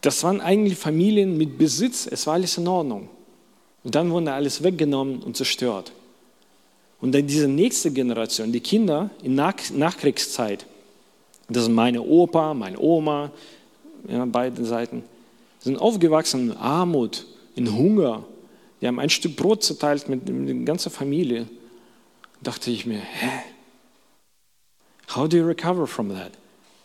Das 0.00 0.24
waren 0.24 0.40
eigentlich 0.40 0.78
Familien 0.78 1.36
mit 1.36 1.58
Besitz, 1.58 2.08
es 2.10 2.26
war 2.26 2.32
alles 2.32 2.56
in 2.56 2.66
Ordnung. 2.66 3.10
Und 3.84 3.94
dann 3.94 4.10
wurde 4.10 4.32
alles 4.32 4.62
weggenommen 4.62 5.22
und 5.22 5.36
zerstört. 5.36 5.92
Und 7.02 7.12
dann 7.12 7.26
diese 7.26 7.46
nächste 7.46 7.90
Generation, 7.90 8.50
die 8.50 8.60
Kinder 8.60 9.10
in 9.22 9.34
Nach 9.34 9.56
Nachkriegszeit, 9.74 10.64
das 11.50 11.64
sind 11.64 11.74
meine 11.74 12.00
Opa, 12.00 12.54
meine 12.54 12.80
Oma, 12.80 13.32
ja, 14.08 14.24
beide 14.24 14.64
Seiten, 14.64 15.02
sind 15.58 15.76
aufgewachsen 15.76 16.52
in 16.52 16.56
Armut, 16.56 17.26
in 17.54 17.70
Hunger. 17.76 18.24
Die 18.80 18.86
haben 18.86 18.98
ein 18.98 19.10
Stück 19.10 19.36
Brot 19.36 19.62
zerteilt 19.62 20.08
mit, 20.08 20.28
mit 20.28 20.48
der 20.48 20.54
ganzen 20.64 20.90
Familie. 20.90 21.46
Da 22.42 22.52
dachte 22.52 22.70
ich 22.70 22.86
mir, 22.86 23.00
hä? 23.00 23.30
How 25.14 25.28
do 25.28 25.36
you 25.36 25.46
recover 25.46 25.86
from 25.86 26.10
that? 26.10 26.32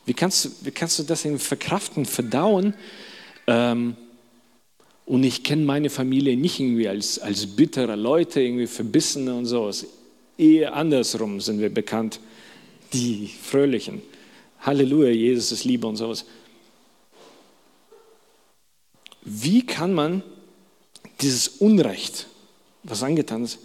Wie 0.05 0.13
kannst 0.13 0.45
du, 0.45 0.49
wie 0.61 0.71
kannst 0.71 0.99
du 0.99 1.03
das 1.03 1.25
verkraften, 1.37 2.05
verdauen? 2.05 2.73
Ähm, 3.47 3.95
und 5.05 5.23
ich 5.23 5.43
kenne 5.43 5.63
meine 5.63 5.89
Familie 5.89 6.35
nicht 6.35 6.59
irgendwie 6.59 6.87
als, 6.87 7.19
als 7.19 7.45
bittere 7.45 7.95
Leute, 7.95 8.41
irgendwie 8.41 8.67
verbissene 8.67 9.33
und 9.33 9.45
sowas. 9.45 9.85
Eher 10.37 10.75
andersrum 10.75 11.39
sind 11.39 11.59
wir 11.59 11.73
bekannt, 11.73 12.19
die 12.91 13.27
Fröhlichen. 13.27 14.01
Halleluja, 14.61 15.11
Jesus 15.11 15.51
ist 15.51 15.63
Liebe 15.63 15.85
und 15.85 15.95
sowas. 15.95 16.25
Wie 19.21 19.65
kann 19.65 19.93
man 19.93 20.23
dieses 21.21 21.47
Unrecht, 21.47 22.27
was 22.83 23.03
angetan 23.03 23.43
ist, 23.43 23.59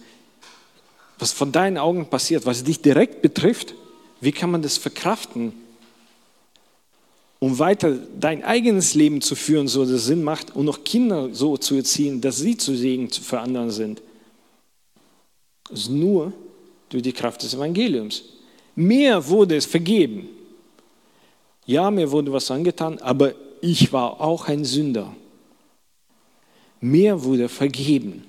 was 1.19 1.31
von 1.31 1.51
deinen 1.51 1.77
Augen 1.77 2.07
passiert, 2.07 2.45
was 2.45 2.63
dich 2.63 2.81
direkt 2.81 3.21
betrifft, 3.21 3.75
wie 4.21 4.31
kann 4.31 4.51
man 4.51 4.61
das 4.61 4.77
verkraften, 4.77 5.53
um 7.39 7.57
weiter 7.57 7.97
dein 8.19 8.43
eigenes 8.43 8.93
Leben 8.93 9.21
zu 9.21 9.35
führen, 9.35 9.67
so 9.67 9.81
dass 9.81 9.91
es 9.91 10.05
Sinn 10.05 10.23
macht 10.23 10.55
und 10.55 10.65
noch 10.65 10.83
Kinder 10.83 11.29
so 11.33 11.57
zu 11.57 11.75
erziehen, 11.75 12.21
dass 12.21 12.37
sie 12.37 12.55
zu 12.57 12.75
Segen 12.75 13.09
für 13.09 13.39
andere 13.39 13.71
sind? 13.71 14.01
Das 15.69 15.81
ist 15.81 15.89
nur 15.89 16.33
durch 16.89 17.03
die 17.03 17.13
Kraft 17.13 17.41
des 17.43 17.53
Evangeliums. 17.53 18.23
Mir 18.75 19.27
wurde 19.27 19.55
es 19.55 19.65
vergeben. 19.65 20.29
Ja, 21.65 21.89
mir 21.89 22.11
wurde 22.11 22.31
was 22.31 22.51
angetan, 22.51 22.99
aber 22.99 23.33
ich 23.61 23.91
war 23.93 24.19
auch 24.19 24.47
ein 24.47 24.65
Sünder. 24.65 25.15
Mir 26.81 27.23
wurde 27.23 27.47
vergeben. 27.47 28.25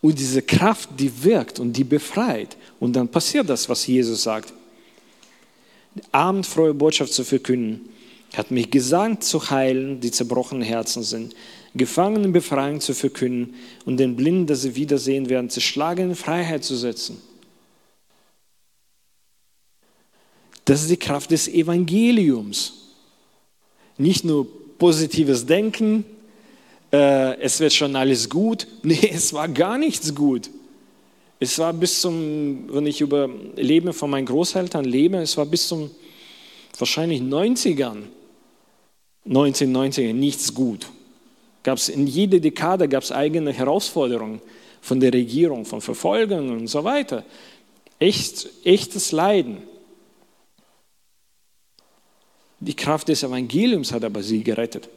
Und 0.00 0.18
diese 0.18 0.42
Kraft, 0.42 0.90
die 0.96 1.24
wirkt 1.24 1.58
und 1.58 1.72
die 1.72 1.84
befreit. 1.84 2.56
Und 2.78 2.94
dann 2.94 3.08
passiert 3.08 3.48
das, 3.48 3.68
was 3.68 3.86
Jesus 3.86 4.22
sagt. 4.22 4.52
Abendfrohe 6.12 6.72
Botschaft 6.72 7.12
zu 7.12 7.24
verkünden. 7.24 7.88
Hat 8.34 8.50
mich 8.50 8.70
gesandt 8.70 9.24
zu 9.24 9.50
heilen, 9.50 10.00
die 10.00 10.10
zerbrochenen 10.10 10.62
Herzen 10.62 11.02
sind, 11.02 11.34
Gefangenen 11.74 12.32
Befreiung 12.32 12.80
zu 12.80 12.94
verkünden 12.94 13.54
und 13.84 13.98
den 13.98 14.16
Blinden, 14.16 14.46
dass 14.46 14.62
sie 14.62 14.74
wiedersehen 14.74 15.28
werden, 15.28 15.50
zerschlagen 15.50 16.10
in 16.10 16.16
Freiheit 16.16 16.64
zu 16.64 16.76
setzen. 16.76 17.20
Das 20.64 20.82
ist 20.82 20.90
die 20.90 20.98
Kraft 20.98 21.30
des 21.30 21.48
Evangeliums. 21.48 22.74
Nicht 23.96 24.24
nur 24.24 24.46
positives 24.78 25.44
Denken, 25.44 26.04
äh, 26.92 27.38
es 27.40 27.60
wird 27.60 27.72
schon 27.72 27.96
alles 27.96 28.28
gut. 28.28 28.66
Nee, 28.82 29.10
es 29.12 29.32
war 29.32 29.48
gar 29.48 29.78
nichts 29.78 30.14
gut. 30.14 30.50
Es 31.40 31.58
war 31.58 31.72
bis 31.72 32.00
zum, 32.00 32.68
wenn 32.72 32.86
ich 32.86 33.00
über 33.00 33.28
Leben 33.56 33.92
von 33.92 34.10
meinen 34.10 34.26
Großeltern 34.26 34.84
lebe, 34.84 35.18
es 35.18 35.36
war 35.36 35.46
bis 35.46 35.68
zum 35.68 35.90
wahrscheinlich 36.76 37.20
90ern, 37.20 38.02
1990ern 39.26 40.14
nichts 40.14 40.52
gut. 40.52 40.86
Gab's 41.62 41.88
in 41.88 42.06
jeder 42.06 42.40
Dekade 42.40 42.88
gab 42.88 43.02
es 43.02 43.12
eigene 43.12 43.52
Herausforderungen 43.52 44.40
von 44.80 45.00
der 45.00 45.12
Regierung, 45.12 45.64
von 45.64 45.80
Verfolgung 45.80 46.50
und 46.50 46.66
so 46.66 46.82
weiter. 46.82 47.24
Echt, 47.98 48.48
echtes 48.64 49.12
Leiden. 49.12 49.58
Die 52.60 52.74
Kraft 52.74 53.08
des 53.08 53.22
Evangeliums 53.22 53.92
hat 53.92 54.04
aber 54.04 54.22
sie 54.22 54.42
gerettet. 54.42 54.88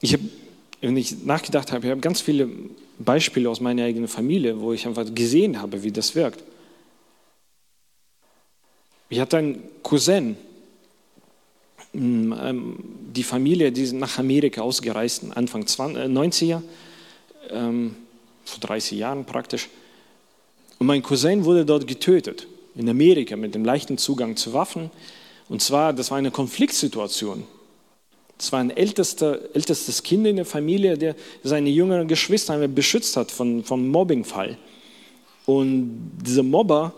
Ich 0.00 0.12
habe, 0.12 0.24
wenn 0.80 0.96
ich 0.96 1.24
nachgedacht 1.24 1.72
habe, 1.72 1.86
ich 1.86 1.90
habe 1.90 2.00
ganz 2.00 2.20
viele 2.20 2.48
Beispiele 2.98 3.50
aus 3.50 3.60
meiner 3.60 3.84
eigenen 3.84 4.08
Familie, 4.08 4.60
wo 4.60 4.72
ich 4.72 4.86
einfach 4.86 5.04
gesehen 5.14 5.60
habe, 5.60 5.82
wie 5.82 5.92
das 5.92 6.14
wirkt. 6.14 6.42
Ich 9.08 9.20
hatte 9.20 9.38
einen 9.38 9.62
Cousin, 9.82 10.36
mm, 11.92 12.32
ähm, 12.32 12.76
die 13.14 13.22
Familie, 13.22 13.70
die 13.70 13.92
nach 13.92 14.18
Amerika 14.18 14.62
ausgereist, 14.62 15.24
Anfang 15.34 15.62
90er, 15.64 16.62
äh, 17.50 17.54
ähm, 17.54 17.96
vor 18.44 18.60
30 18.60 18.98
Jahren 18.98 19.24
praktisch. 19.24 19.68
Und 20.78 20.86
mein 20.86 21.02
Cousin 21.02 21.44
wurde 21.44 21.64
dort 21.64 21.86
getötet, 21.86 22.46
in 22.74 22.88
Amerika, 22.88 23.36
mit 23.36 23.54
dem 23.54 23.64
leichten 23.64 23.98
Zugang 23.98 24.36
zu 24.36 24.52
Waffen. 24.52 24.90
Und 25.48 25.62
zwar, 25.62 25.92
das 25.92 26.10
war 26.10 26.18
eine 26.18 26.30
Konfliktsituation. 26.30 27.44
Das 28.38 28.52
war 28.52 28.60
ein 28.60 28.70
ältester, 28.70 29.38
ältestes 29.54 30.02
Kind 30.02 30.26
in 30.26 30.36
der 30.36 30.44
Familie, 30.44 30.98
der 30.98 31.14
seine 31.42 31.70
jüngeren 31.70 32.06
Geschwister 32.06 32.68
beschützt 32.68 33.16
hat 33.16 33.30
von, 33.30 33.64
vom 33.64 33.88
Mobbingfall. 33.88 34.58
Und 35.46 36.10
dieser 36.20 36.42
Mobber 36.42 36.92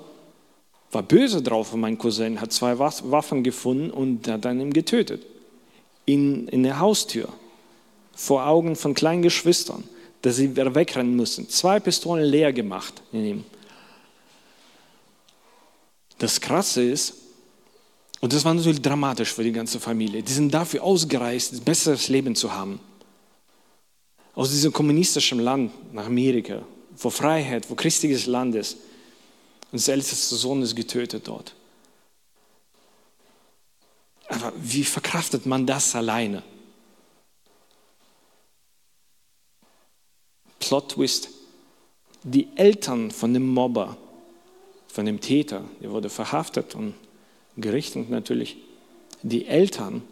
war 0.90 1.02
böse 1.02 1.42
drauf 1.42 1.74
und 1.74 1.80
mein 1.80 1.98
Cousin 1.98 2.40
hat 2.40 2.52
zwei 2.52 2.78
Waffen 2.78 3.44
gefunden 3.44 3.90
und 3.90 4.26
hat 4.26 4.44
dann 4.44 4.60
ihn 4.60 4.72
getötet. 4.72 5.24
In, 6.06 6.48
in 6.48 6.62
der 6.62 6.80
Haustür, 6.80 7.28
vor 8.14 8.46
Augen 8.46 8.74
von 8.74 8.94
kleinen 8.94 9.22
Geschwistern, 9.22 9.84
dass 10.22 10.36
sie 10.36 10.56
wegrennen 10.56 11.14
mussten. 11.14 11.48
Zwei 11.48 11.78
Pistolen 11.78 12.24
leer 12.24 12.52
gemacht 12.52 12.94
in 13.12 13.24
ihm. 13.24 13.44
Das 16.18 16.40
Krasse 16.40 16.83
ist, 16.83 17.14
und 18.20 18.33
das 18.33 18.44
war 18.44 18.52
natürlich 18.52 18.83
dramatisch 18.83 19.33
für 19.33 19.44
die 19.44 19.52
ganze 19.52 19.78
Familie, 19.78 20.22
die 20.22 20.33
sind 20.33 20.52
dafür 20.52 20.83
ausgereist, 20.83 21.52
ein 21.52 21.61
besseres 21.61 22.09
Leben 22.09 22.35
zu 22.35 22.52
haben. 22.52 22.81
Aus 24.35 24.50
diesem 24.50 24.72
kommunistischen 24.72 25.38
Land 25.38 25.72
nach 25.92 26.07
Amerika, 26.07 26.62
wo 26.96 27.11
Freiheit, 27.11 27.70
wo 27.70 27.74
christliches 27.74 28.26
Land 28.26 28.54
ist. 28.57 28.76
Und 29.70 29.85
der 29.87 29.94
älteste 29.94 30.35
Sohn 30.37 30.62
ist 30.62 30.74
getötet 30.74 31.28
dort. 31.28 31.54
Aber 34.28 34.52
wie 34.57 34.85
verkraftet 34.85 35.46
man 35.46 35.66
das 35.66 35.94
alleine? 35.94 36.42
Plot 40.59 40.92
Twist. 40.92 41.31
Die 42.22 42.48
Eltern 42.57 43.11
von 43.11 43.33
dem 43.33 43.46
Mobber 43.46 43.96
von 44.88 45.07
dem 45.07 45.20
Täter, 45.20 45.64
der 45.81 45.90
wurde 45.90 46.11
verhaftet 46.11 46.74
und 46.74 46.94
gerichtet 47.57 48.11
natürlich. 48.11 48.57
Die 49.22 49.46
Eltern 49.46 50.03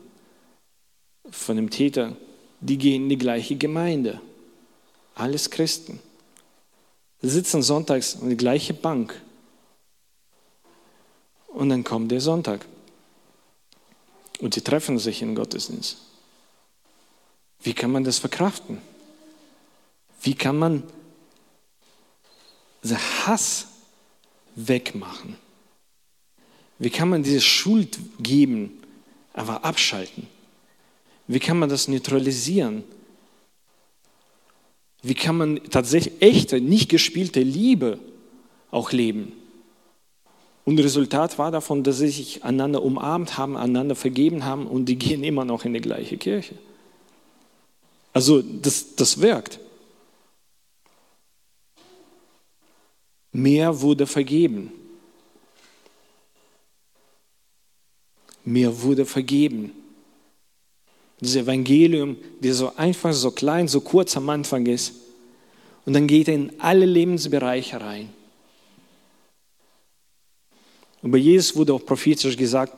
von 1.30 1.56
dem 1.56 1.70
Täter, 1.70 2.16
die 2.60 2.78
gehen 2.78 3.04
in 3.04 3.08
die 3.08 3.18
gleiche 3.18 3.56
Gemeinde. 3.56 4.20
Alles 5.14 5.50
Christen. 5.50 5.98
Sie 7.22 7.30
sitzen 7.30 7.62
sonntags 7.62 8.20
an 8.20 8.28
die 8.28 8.36
gleiche 8.36 8.74
Bank. 8.74 9.20
Und 11.48 11.70
dann 11.70 11.84
kommt 11.84 12.12
der 12.12 12.20
Sonntag. 12.20 12.66
Und 14.40 14.54
sie 14.54 14.60
treffen 14.60 14.98
sich 14.98 15.22
in 15.22 15.34
Gottesdienst. 15.34 15.96
Wie 17.62 17.72
kann 17.72 17.90
man 17.90 18.04
das 18.04 18.18
verkraften? 18.18 18.80
Wie 20.20 20.34
kann 20.34 20.58
man 20.58 20.82
den 22.82 22.98
Hass 22.98 23.68
wegmachen? 24.56 25.36
Wie 26.78 26.90
kann 26.90 27.08
man 27.08 27.22
diese 27.22 27.40
Schuld 27.40 27.98
geben, 28.18 28.82
aber 29.32 29.64
abschalten? 29.64 30.26
Wie 31.28 31.38
kann 31.38 31.58
man 31.58 31.68
das 31.68 31.88
neutralisieren? 31.88 32.84
Wie 35.02 35.14
kann 35.14 35.36
man 35.36 35.60
tatsächlich 35.70 36.20
echte, 36.20 36.60
nicht 36.60 36.88
gespielte 36.88 37.40
Liebe 37.40 37.98
auch 38.70 38.92
leben? 38.92 39.32
Und 40.64 40.80
Resultat 40.80 41.38
war 41.38 41.52
davon, 41.52 41.84
dass 41.84 41.98
sie 41.98 42.08
sich 42.08 42.42
einander 42.42 42.82
umarmt 42.82 43.38
haben, 43.38 43.56
einander 43.56 43.94
vergeben 43.94 44.44
haben 44.44 44.66
und 44.66 44.86
die 44.86 44.96
gehen 44.96 45.22
immer 45.22 45.44
noch 45.44 45.64
in 45.64 45.72
die 45.72 45.80
gleiche 45.80 46.16
Kirche. 46.16 46.56
Also 48.12 48.42
das, 48.42 48.96
das 48.96 49.20
wirkt. 49.20 49.60
Mehr 53.36 53.82
wurde 53.82 54.06
vergeben. 54.06 54.72
Mir 58.44 58.80
wurde 58.80 59.04
vergeben. 59.04 59.72
Dieses 61.20 61.42
Evangelium, 61.42 62.16
das 62.40 62.56
so 62.56 62.74
einfach, 62.76 63.12
so 63.12 63.30
klein, 63.30 63.68
so 63.68 63.82
kurz 63.82 64.16
am 64.16 64.30
Anfang 64.30 64.64
ist. 64.64 64.94
Und 65.84 65.92
dann 65.92 66.06
geht 66.06 66.28
er 66.28 66.34
in 66.34 66.52
alle 66.60 66.86
Lebensbereiche 66.86 67.78
rein. 67.78 68.08
Über 71.02 71.18
Jesus 71.18 71.54
wurde 71.54 71.74
auch 71.74 71.84
prophetisch 71.84 72.38
gesagt, 72.38 72.72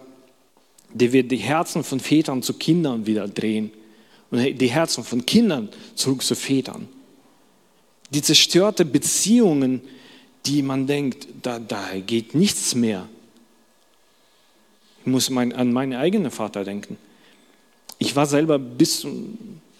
der 0.93 1.13
wird 1.13 1.31
die 1.31 1.37
Herzen 1.37 1.85
von 1.85 2.01
Vätern 2.01 2.43
zu 2.43 2.55
Kindern 2.55 3.07
wieder 3.07 3.29
drehen 3.29 3.71
und 4.33 4.61
die 4.61 4.71
Herzen 4.71 5.05
von 5.05 5.25
Kindern 5.25 5.69
zurück 5.95 6.23
zu 6.23 6.35
Vätern. 6.35 6.89
Die 8.11 8.23
zerstörte 8.23 8.85
Beziehungen, 8.85 9.83
die 10.49 10.63
man 10.63 10.87
denkt, 10.87 11.29
da, 11.43 11.59
da 11.59 11.85
geht 12.07 12.35
nichts 12.35 12.75
mehr. 12.75 13.09
Ich 15.01 15.07
muss 15.07 15.31
mein, 15.31 15.53
an 15.53 15.73
meinen 15.73 15.95
eigenen 15.95 16.31
Vater 16.31 16.65
denken. 16.65 16.97
Ich 17.99 18.17
war 18.17 18.27
selber 18.27 18.59
bis, 18.59 19.07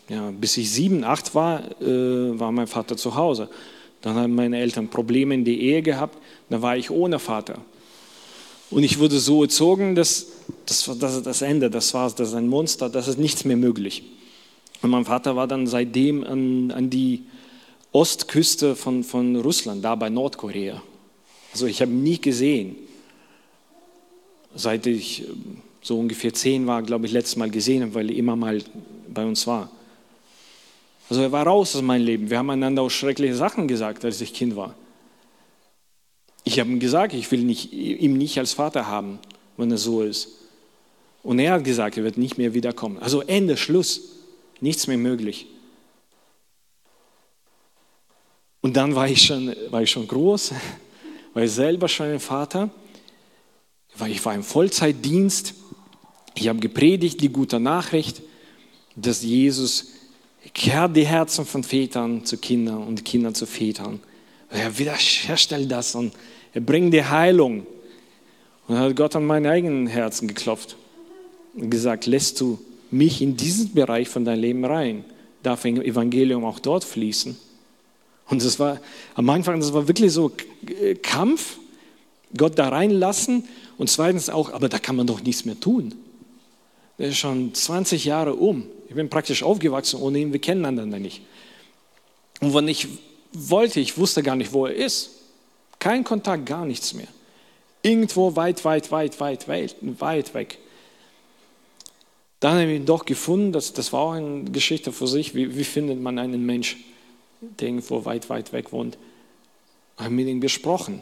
ja, 0.09 0.31
bis 0.31 0.57
ich 0.57 0.71
sieben, 0.71 1.05
acht 1.05 1.35
war, 1.35 1.63
äh, 1.81 2.39
war 2.39 2.53
mein 2.53 2.67
Vater 2.67 2.97
zu 2.97 3.15
Hause. 3.15 3.49
Dann 4.03 4.15
haben 4.15 4.35
meine 4.35 4.59
Eltern 4.59 4.89
Probleme 4.89 5.35
in 5.35 5.45
der 5.45 5.55
Ehe 5.55 5.83
gehabt, 5.83 6.19
da 6.51 6.63
war 6.63 6.77
ich 6.77 6.91
ohne 6.91 7.19
Vater. 7.19 7.61
Und 8.71 8.83
ich 8.83 8.99
wurde 8.99 9.19
so 9.19 9.43
erzogen, 9.43 9.95
dass 9.95 10.27
das 10.67 10.91
das, 10.99 11.23
das 11.23 11.43
Ende, 11.43 11.71
das 11.71 11.95
war 11.95 12.11
das 12.11 12.35
ein 12.35 12.49
Monster, 12.49 12.91
das 12.91 13.09
ist 13.09 13.19
nichts 13.19 13.45
mehr 13.45 13.57
möglich. 13.57 14.03
Und 14.83 14.91
mein 14.91 15.05
Vater 15.05 15.35
war 15.35 15.49
dann 15.49 15.67
seitdem 15.67 16.23
an, 16.25 16.71
an 16.71 16.91
die 16.91 17.23
Ostküste 17.99 18.77
von, 18.77 19.03
von 19.03 19.35
Russland, 19.35 19.85
da 19.85 19.97
bei 19.97 20.09
Nordkorea. 20.09 20.81
Also 21.53 21.67
ich 21.67 21.83
habe 21.83 21.91
nie 21.91 22.21
gesehen. 22.21 22.77
Seit 24.55 24.87
ich 24.87 25.29
ähm, 25.29 25.63
so 25.83 25.99
ungefähr 25.99 26.33
zehn 26.33 26.69
war, 26.69 26.81
glaube 26.83 27.07
ich, 27.07 27.13
letztes 27.13 27.35
Mal 27.35 27.51
gesehen 27.51 27.83
habe, 27.83 27.95
weil 27.95 28.09
er 28.11 28.17
immer 28.17 28.37
mal 28.37 28.63
bei 29.09 29.25
uns 29.25 29.49
war. 29.49 29.69
Also 31.11 31.23
er 31.23 31.33
war 31.33 31.45
raus 31.45 31.75
aus 31.75 31.83
meinem 31.83 32.05
Leben. 32.05 32.31
Wir 32.31 32.39
haben 32.39 32.51
einander 32.51 32.83
auch 32.83 32.89
schreckliche 32.89 33.35
Sachen 33.35 33.67
gesagt, 33.67 34.05
als 34.05 34.21
ich 34.21 34.33
Kind 34.33 34.55
war. 34.55 34.77
Ich 36.45 36.61
habe 36.61 36.71
ihm 36.71 36.79
gesagt, 36.79 37.15
ich 37.15 37.29
will 37.33 37.43
nicht, 37.43 37.73
ihn 37.73 38.17
nicht 38.17 38.39
als 38.39 38.53
Vater 38.53 38.87
haben, 38.87 39.19
wenn 39.57 39.73
er 39.73 39.79
so 39.79 40.03
ist. 40.03 40.29
Und 41.25 41.41
er 41.41 41.55
hat 41.55 41.65
gesagt, 41.65 41.97
er 41.97 42.05
wird 42.05 42.17
nicht 42.17 42.39
mehr 42.39 42.55
wiederkommen. 42.55 42.99
Also 42.99 43.23
Ende, 43.23 43.57
Schluss, 43.57 44.03
nichts 44.61 44.87
mehr 44.87 44.99
möglich. 44.99 45.49
Und 48.61 48.77
dann 48.77 48.95
war 48.95 49.09
ich 49.09 49.23
schon, 49.23 49.55
war 49.71 49.83
ich 49.83 49.91
schon 49.91 50.07
groß, 50.07 50.53
war 51.35 51.43
ich 51.43 51.53
selber 51.53 51.89
schon 51.89 52.07
ein 52.07 52.21
Vater, 52.21 52.71
weil 53.97 54.11
ich 54.11 54.25
war 54.25 54.35
im 54.35 54.43
Vollzeitdienst 54.43 55.55
Ich 56.35 56.49
habe 56.49 56.59
gepredigt 56.59 57.21
die 57.21 57.29
gute 57.29 57.61
Nachricht, 57.61 58.23
dass 58.97 59.23
Jesus 59.23 59.93
kehrt 60.55 60.97
die 60.97 61.07
Herzen 61.07 61.45
von 61.45 61.63
Vätern 61.63 62.25
zu 62.25 62.37
Kindern 62.39 62.83
und 62.85 63.05
Kinder 63.05 63.35
zu 63.35 63.47
Vätern. 63.47 64.01
Er 64.51 64.79
wiederherstellt 64.79 65.71
das 65.71 65.95
und 65.95 66.13
er 66.53 66.61
bringt 66.61 66.95
die 66.95 67.05
Heilung. 67.05 67.67
Und 68.67 68.75
dann 68.75 68.79
hat 68.79 68.97
Gott 68.97 69.17
an 69.17 69.27
mein 69.27 69.47
eigenes 69.47 69.93
Herzen 69.93 70.29
geklopft 70.29 70.77
und 71.55 71.71
gesagt, 71.71 72.07
lässt 72.07 72.41
du 72.41 72.59
mich 72.91 73.21
in 73.21 73.37
diesen 73.37 73.73
Bereich 73.75 74.09
von 74.09 74.25
deinem 74.25 74.41
Leben 74.41 74.65
rein? 74.65 75.05
Darf 75.43 75.65
Evangelium 75.65 76.45
auch 76.45 76.59
dort 76.59 76.85
fließen? 76.85 77.37
Und 78.29 78.45
das 78.45 78.59
war 78.59 78.81
am 79.15 79.29
Anfang, 79.31 79.61
das 79.61 79.73
war 79.73 79.89
wirklich 79.89 80.13
so 80.13 80.31
Kampf, 81.03 81.59
Gott 82.37 82.59
da 82.59 82.69
reinlassen 82.69 83.45
und 83.79 83.89
zweitens 83.89 84.29
auch, 84.29 84.53
aber 84.53 84.69
da 84.69 84.79
kann 84.79 84.97
man 84.97 85.07
doch 85.07 85.23
nichts 85.23 85.45
mehr 85.45 85.59
tun. 85.59 85.95
Der 86.99 87.09
ist 87.09 87.19
schon 87.19 87.55
20 87.55 88.05
Jahre 88.05 88.35
um. 88.35 88.67
Ich 88.89 88.95
bin 88.95 89.09
praktisch 89.09 89.43
aufgewachsen 89.43 90.01
ohne 90.01 90.19
ihn, 90.19 90.33
wir 90.33 90.41
kennen 90.41 90.65
einander 90.65 90.99
nicht. 90.99 91.23
Und 92.41 92.55
wenn 92.55 92.69
ich 92.69 92.89
wollte, 93.33 93.81
ich 93.81 93.97
wusste 93.99 94.23
gar 94.23 94.37
nicht, 94.37 94.53
wo 94.53 94.67
er 94.67 94.75
ist. 94.75 95.11
Kein 95.79 96.05
Kontakt, 96.05 96.47
gar 96.47 96.65
nichts 96.65 96.95
mehr. 96.95 97.09
Irgendwo 97.83 98.35
weit, 98.37 98.65
weit, 98.65 98.91
weit, 98.91 99.21
weit, 99.21 99.49
weit, 99.49 99.77
weit 99.81 100.35
weg. 100.35 100.59
Dann 102.41 102.53
habe 102.53 102.71
ich 102.71 102.81
ihn 102.81 102.87
doch 102.87 103.05
gefunden, 103.05 103.53
das, 103.53 103.73
das 103.73 103.93
war 103.93 104.01
auch 104.01 104.13
eine 104.13 104.45
Geschichte 104.51 104.93
für 104.93 105.07
sich. 105.07 105.35
Wie, 105.35 105.57
wie 105.57 105.65
findet 105.65 106.01
man 106.01 106.19
einen 106.19 106.45
Mensch, 106.45 106.77
der 107.41 107.69
irgendwo 107.69 108.05
weit, 108.05 108.29
weit 108.31 108.53
weg 108.53 108.73
wohnt? 108.73 108.99
Ich 109.97 110.05
habe 110.05 110.15
mit 110.15 110.29
ihm 110.29 110.41
gesprochen. 110.41 111.01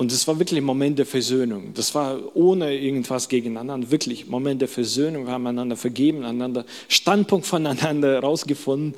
Und 0.00 0.12
es 0.12 0.26
war 0.26 0.38
wirklich 0.38 0.58
ein 0.58 0.64
Moment 0.64 0.98
der 0.98 1.04
Versöhnung. 1.04 1.74
Das 1.74 1.94
war 1.94 2.34
ohne 2.34 2.74
irgendwas 2.74 3.28
gegeneinander, 3.28 3.90
wirklich 3.90 4.24
ein 4.24 4.30
Moment 4.30 4.62
der 4.62 4.68
Versöhnung. 4.68 5.26
Wir 5.26 5.32
haben 5.34 5.46
einander 5.46 5.76
vergeben, 5.76 6.24
einander 6.24 6.64
Standpunkt 6.88 7.46
voneinander 7.46 8.12
herausgefunden. 8.14 8.94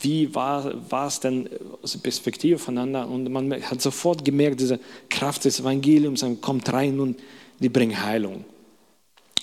Wie 0.00 0.34
war, 0.34 0.90
war 0.90 1.06
es 1.06 1.20
denn 1.20 1.48
aus 1.80 1.92
der 1.92 2.00
Perspektive 2.00 2.58
voneinander? 2.58 3.08
Und 3.08 3.30
man 3.32 3.52
hat 3.62 3.80
sofort 3.80 4.22
gemerkt, 4.22 4.60
diese 4.60 4.80
Kraft 5.08 5.46
des 5.46 5.60
Evangeliums 5.60 6.22
kommt 6.42 6.70
rein 6.70 7.00
und 7.00 7.18
die 7.60 7.70
bringt 7.70 8.04
Heilung. 8.04 8.44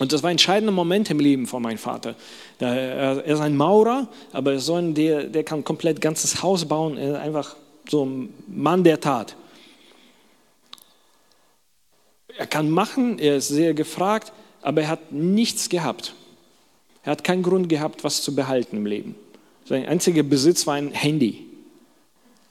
Und 0.01 0.11
das 0.11 0.23
war 0.23 0.31
ein 0.31 0.33
entscheidender 0.33 0.71
Moment 0.71 1.11
im 1.11 1.19
Leben 1.19 1.45
von 1.45 1.61
meinem 1.61 1.77
Vater. 1.77 2.15
Er 2.57 3.23
ist 3.23 3.39
ein 3.39 3.55
Maurer, 3.55 4.07
aber 4.31 4.57
so 4.57 4.73
ein, 4.73 4.95
der, 4.95 5.25
der 5.25 5.43
kann 5.43 5.63
komplett 5.63 6.01
ganzes 6.01 6.41
Haus 6.41 6.65
bauen. 6.65 6.97
Er 6.97 7.11
ist 7.11 7.19
einfach 7.19 7.55
so 7.87 8.03
ein 8.07 8.33
Mann 8.47 8.83
der 8.83 8.99
Tat. 8.99 9.35
Er 12.35 12.47
kann 12.47 12.71
machen, 12.71 13.19
er 13.19 13.35
ist 13.35 13.49
sehr 13.49 13.75
gefragt, 13.75 14.33
aber 14.63 14.81
er 14.81 14.87
hat 14.87 15.11
nichts 15.11 15.69
gehabt. 15.69 16.15
Er 17.03 17.11
hat 17.11 17.23
keinen 17.23 17.43
Grund 17.43 17.69
gehabt, 17.69 18.03
was 18.03 18.23
zu 18.23 18.33
behalten 18.33 18.77
im 18.77 18.87
Leben. 18.87 19.13
Sein 19.65 19.85
einziger 19.85 20.23
Besitz 20.23 20.65
war 20.65 20.73
ein 20.73 20.93
Handy 20.93 21.45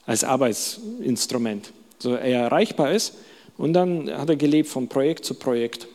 als 0.06 0.22
Arbeitsinstrument, 0.22 1.72
so 1.98 2.14
er 2.14 2.42
erreichbar 2.42 2.92
ist. 2.92 3.14
Und 3.58 3.72
dann 3.72 4.08
hat 4.08 4.28
er 4.28 4.36
gelebt 4.36 4.68
von 4.68 4.86
Projekt 4.86 5.24
zu 5.24 5.34
Projekt. 5.34 5.88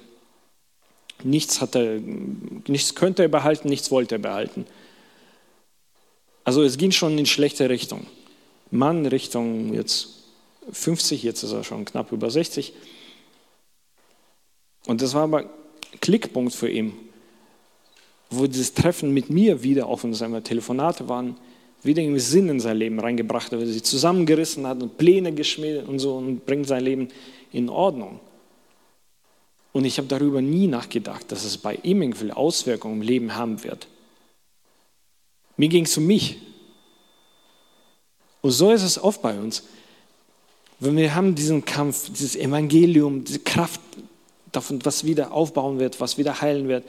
Nichts, 1.24 1.62
hat 1.62 1.76
er, 1.76 2.00
nichts 2.68 2.96
könnte 2.96 3.24
er 3.24 3.30
behalten, 3.30 3.70
nichts 3.70 3.90
wollte 3.92 4.16
er 4.16 4.20
behalten. 4.20 4.66
Also 6.44 6.62
es 6.62 6.78
ging 6.78 6.92
schon 6.92 7.18
in 7.18 7.26
schlechte 7.26 7.70
Richtung. 7.70 8.06
Mann 8.72 9.06
Richtung 9.06 9.74
jetzt 9.74 10.24
50, 10.72 11.24
jetzt 11.24 11.44
ist 11.44 11.52
er 11.52 11.64
schon 11.64 11.86
knapp 11.86 12.12
über 12.12 12.30
60. 12.30 12.74
Und 14.88 15.02
das 15.02 15.14
war 15.14 15.24
aber 15.24 15.50
Klickpunkt 16.02 16.54
für 16.54 16.70
ihn, 16.70 16.94
wo 18.30 18.46
dieses 18.48 18.74
Treffen 18.74 19.12
mit 19.12 19.30
mir 19.30 19.64
wieder, 19.64 19.88
auch 19.88 20.04
wenn 20.04 20.12
es 20.12 20.24
Telefonate 20.44 21.08
waren, 21.10 21.38
wieder 21.84 22.02
irgendwie 22.02 22.20
Sinn 22.20 22.50
in 22.50 22.60
sein 22.60 22.78
Leben 22.78 23.00
reingebracht 23.00 23.52
hat, 23.52 23.60
weil 23.60 23.68
er 23.68 23.74
sich 23.74 23.84
zusammengerissen 23.84 24.66
hat 24.68 24.82
und 24.82 24.98
Pläne 24.98 25.32
geschmiedet 25.32 25.88
und 25.88 26.00
so 26.00 26.18
und 26.18 26.46
bringt 26.46 26.68
sein 26.68 26.84
Leben 26.84 27.08
in 27.52 27.70
Ordnung. 27.70 28.20
Und 29.76 29.84
ich 29.84 29.98
habe 29.98 30.08
darüber 30.08 30.42
nie 30.42 30.68
nachgedacht, 30.68 31.30
dass 31.34 31.44
es 31.44 31.58
bei 31.58 31.76
ihm 31.84 32.02
irgendwie 32.02 32.32
Auswirkungen 32.32 33.02
im 33.02 33.02
Leben 33.02 33.36
haben 33.36 33.62
wird. 33.66 33.88
Mir 35.58 35.68
ging 35.68 35.84
es 35.84 35.98
um 35.98 36.08
mich. 36.08 36.38
Und 38.40 38.52
so 38.52 38.72
ist 38.72 38.84
es 38.84 38.98
oft 38.98 39.22
bei 39.22 39.38
uns. 39.38 39.64
Wenn 40.80 40.96
wir 40.96 41.14
haben 41.14 41.36
diesen 41.36 41.66
Kampf, 41.66 42.10
dieses 42.10 42.38
Evangelium, 42.38 43.26
diese 43.26 43.40
Kraft 43.40 43.82
davon, 44.54 44.80
was 44.86 45.04
wieder 45.04 45.34
aufbauen 45.34 45.78
wird, 45.78 46.00
was 46.00 46.18
wieder 46.18 46.40
heilen 46.40 46.70
wird, 46.70 46.86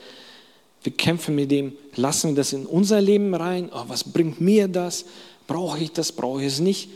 wir 0.81 0.93
kämpfen 0.93 1.35
mit 1.35 1.51
dem, 1.51 1.73
lassen 1.97 2.29
wir 2.29 2.35
das 2.37 2.53
in 2.53 2.65
unser 2.65 3.01
Leben 3.01 3.35
rein. 3.35 3.69
Oh, 3.73 3.83
was 3.89 4.05
bringt 4.05 4.39
mir 4.39 4.69
das? 4.69 5.03
Brauche 5.45 5.77
ich 5.79 5.91
das? 5.91 6.13
Brauche 6.13 6.39
ich 6.39 6.47
es 6.47 6.59
nicht? 6.61 6.89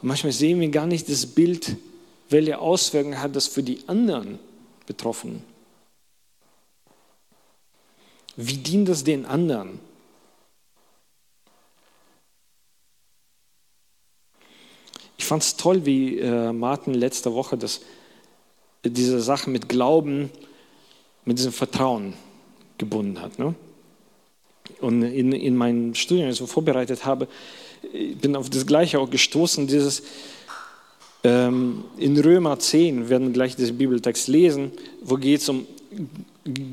Und 0.00 0.08
manchmal 0.08 0.32
sehen 0.32 0.60
wir 0.60 0.68
gar 0.70 0.86
nicht 0.86 1.10
das 1.10 1.26
Bild, 1.26 1.76
welche 2.30 2.58
Auswirkungen 2.58 3.20
hat 3.20 3.36
das 3.36 3.48
für 3.48 3.62
die 3.62 3.80
anderen 3.86 4.38
Betroffenen. 4.86 5.42
Wie 8.36 8.58
dient 8.58 8.88
das 8.88 9.04
den 9.04 9.24
anderen? 9.24 9.80
Ich 15.18 15.24
fand 15.24 15.42
es 15.42 15.56
toll, 15.56 15.86
wie 15.86 16.18
äh, 16.18 16.52
Martin 16.52 16.94
letzte 16.94 17.32
Woche 17.32 17.56
das, 17.56 17.80
diese 18.84 19.20
Sache 19.20 19.50
mit 19.50 19.68
Glauben, 19.68 20.30
mit 21.24 21.38
diesem 21.38 21.52
Vertrauen 21.52 22.14
gebunden 22.78 23.20
hat. 23.20 23.38
Ne? 23.38 23.54
Und 24.80 25.02
in, 25.02 25.32
in 25.32 25.56
meinem 25.56 25.94
Studium, 25.94 26.28
das 26.28 26.40
ich 26.40 26.48
vorbereitet 26.48 27.04
habe, 27.04 27.28
bin 28.20 28.36
auf 28.36 28.50
das 28.50 28.66
Gleiche 28.66 28.98
auch 29.00 29.10
gestoßen, 29.10 29.66
dieses 29.66 30.02
in 31.28 32.18
Römer 32.18 32.58
10, 32.58 33.02
wir 33.02 33.08
werden 33.08 33.32
gleich 33.32 33.56
diesen 33.56 33.78
Bibeltext 33.78 34.28
lesen, 34.28 34.72
wo 35.02 35.16
geht 35.16 35.40
es 35.40 35.48
um 35.48 35.66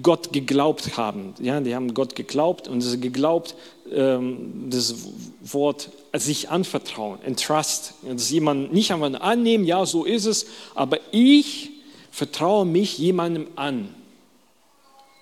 Gott 0.01 0.31
geglaubt 0.31 0.97
haben. 0.97 1.33
Ja, 1.39 1.59
die 1.59 1.73
haben 1.73 1.93
Gott 1.93 2.15
geglaubt 2.15 2.67
und 2.67 2.83
es 2.83 2.99
geglaubt, 2.99 3.55
ähm, 3.91 4.67
das 4.69 4.95
Wort 5.43 5.89
sich 6.13 6.49
anvertrauen, 6.49 7.19
entrust, 7.23 7.95
dass 8.07 8.29
jemand 8.29 8.73
nicht 8.73 8.91
einfach 8.91 9.21
annehmen, 9.21 9.65
ja, 9.65 9.85
so 9.85 10.05
ist 10.05 10.25
es, 10.25 10.45
aber 10.75 10.99
ich 11.11 11.71
vertraue 12.11 12.65
mich 12.65 12.97
jemandem 12.97 13.47
an. 13.55 13.89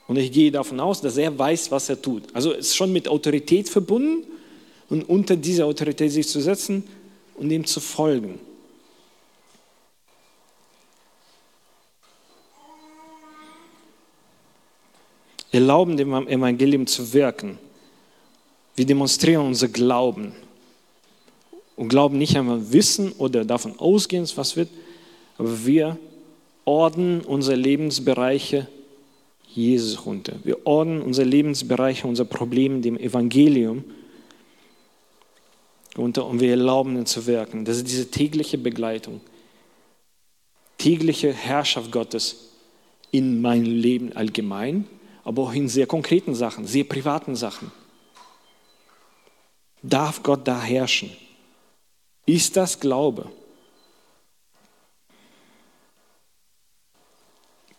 Und 0.08 0.18
ich 0.18 0.32
gehe 0.34 0.52
davon 0.52 0.82
aus, 0.82 1.00
dass 1.00 1.16
er 1.16 1.38
weiß, 1.38 1.72
was 1.72 1.88
er 1.88 2.02
tut. 2.02 2.24
Also 2.34 2.52
ist 2.52 2.76
schon 2.76 2.92
mit 2.92 3.08
Autorität 3.08 3.70
verbunden 3.70 4.26
und 4.90 5.08
unter 5.08 5.38
diese 5.38 5.66
Autorität 5.66 6.12
sich 6.12 6.28
zu 6.28 6.42
setzen 6.42 6.84
und 7.36 7.50
ihm 7.50 7.66
zu 7.66 7.80
folgen. 7.80 8.40
Erlauben 15.52 15.98
dem 15.98 16.28
Evangelium 16.28 16.88
zu 16.88 17.14
wirken. 17.14 17.58
Wir 18.76 18.86
demonstrieren 18.86 19.48
unser 19.48 19.68
Glauben. 19.68 20.34
Und 21.76 21.90
glauben 21.90 22.18
nicht 22.18 22.38
einmal 22.38 22.72
wissen 22.72 23.12
oder 23.14 23.44
davon 23.44 23.80
ausgehen, 23.80 24.28
was 24.36 24.56
wird, 24.56 24.70
aber 25.38 25.66
wir 25.66 25.98
ordnen 26.64 27.22
unsere 27.22 27.56
Lebensbereiche 27.56 28.68
Jesus 29.48 30.06
runter. 30.06 30.34
Wir 30.44 30.66
ordnen 30.66 31.02
unsere 31.02 31.28
Lebensbereiche, 31.28 32.08
unser 32.08 32.26
Problem 32.26 32.82
dem 32.82 32.98
Evangelium 32.98 33.84
unter 35.98 36.26
und 36.26 36.40
wir 36.40 36.52
erlauben 36.52 36.96
ihn 36.98 37.06
zu 37.06 37.26
wirken. 37.26 37.66
Das 37.66 37.78
ist 37.78 37.88
diese 37.88 38.10
tägliche 38.10 38.58
Begleitung, 38.58 39.20
tägliche 40.78 41.34
Herrschaft 41.34 41.92
Gottes 41.92 42.50
in 43.12 43.42
meinem 43.42 43.66
Leben 43.66 44.14
allgemein, 44.14 44.86
aber 45.24 45.44
auch 45.44 45.54
in 45.54 45.70
sehr 45.70 45.88
konkreten 45.88 46.36
Sachen, 46.36 46.66
sehr 46.68 46.84
privaten 46.84 47.36
Sachen. 47.36 47.72
Darf 49.84 50.22
Gott 50.24 50.48
da 50.48 50.62
herrschen? 50.62 51.12
Ist 52.26 52.56
das 52.56 52.80
Glaube? 52.80 53.32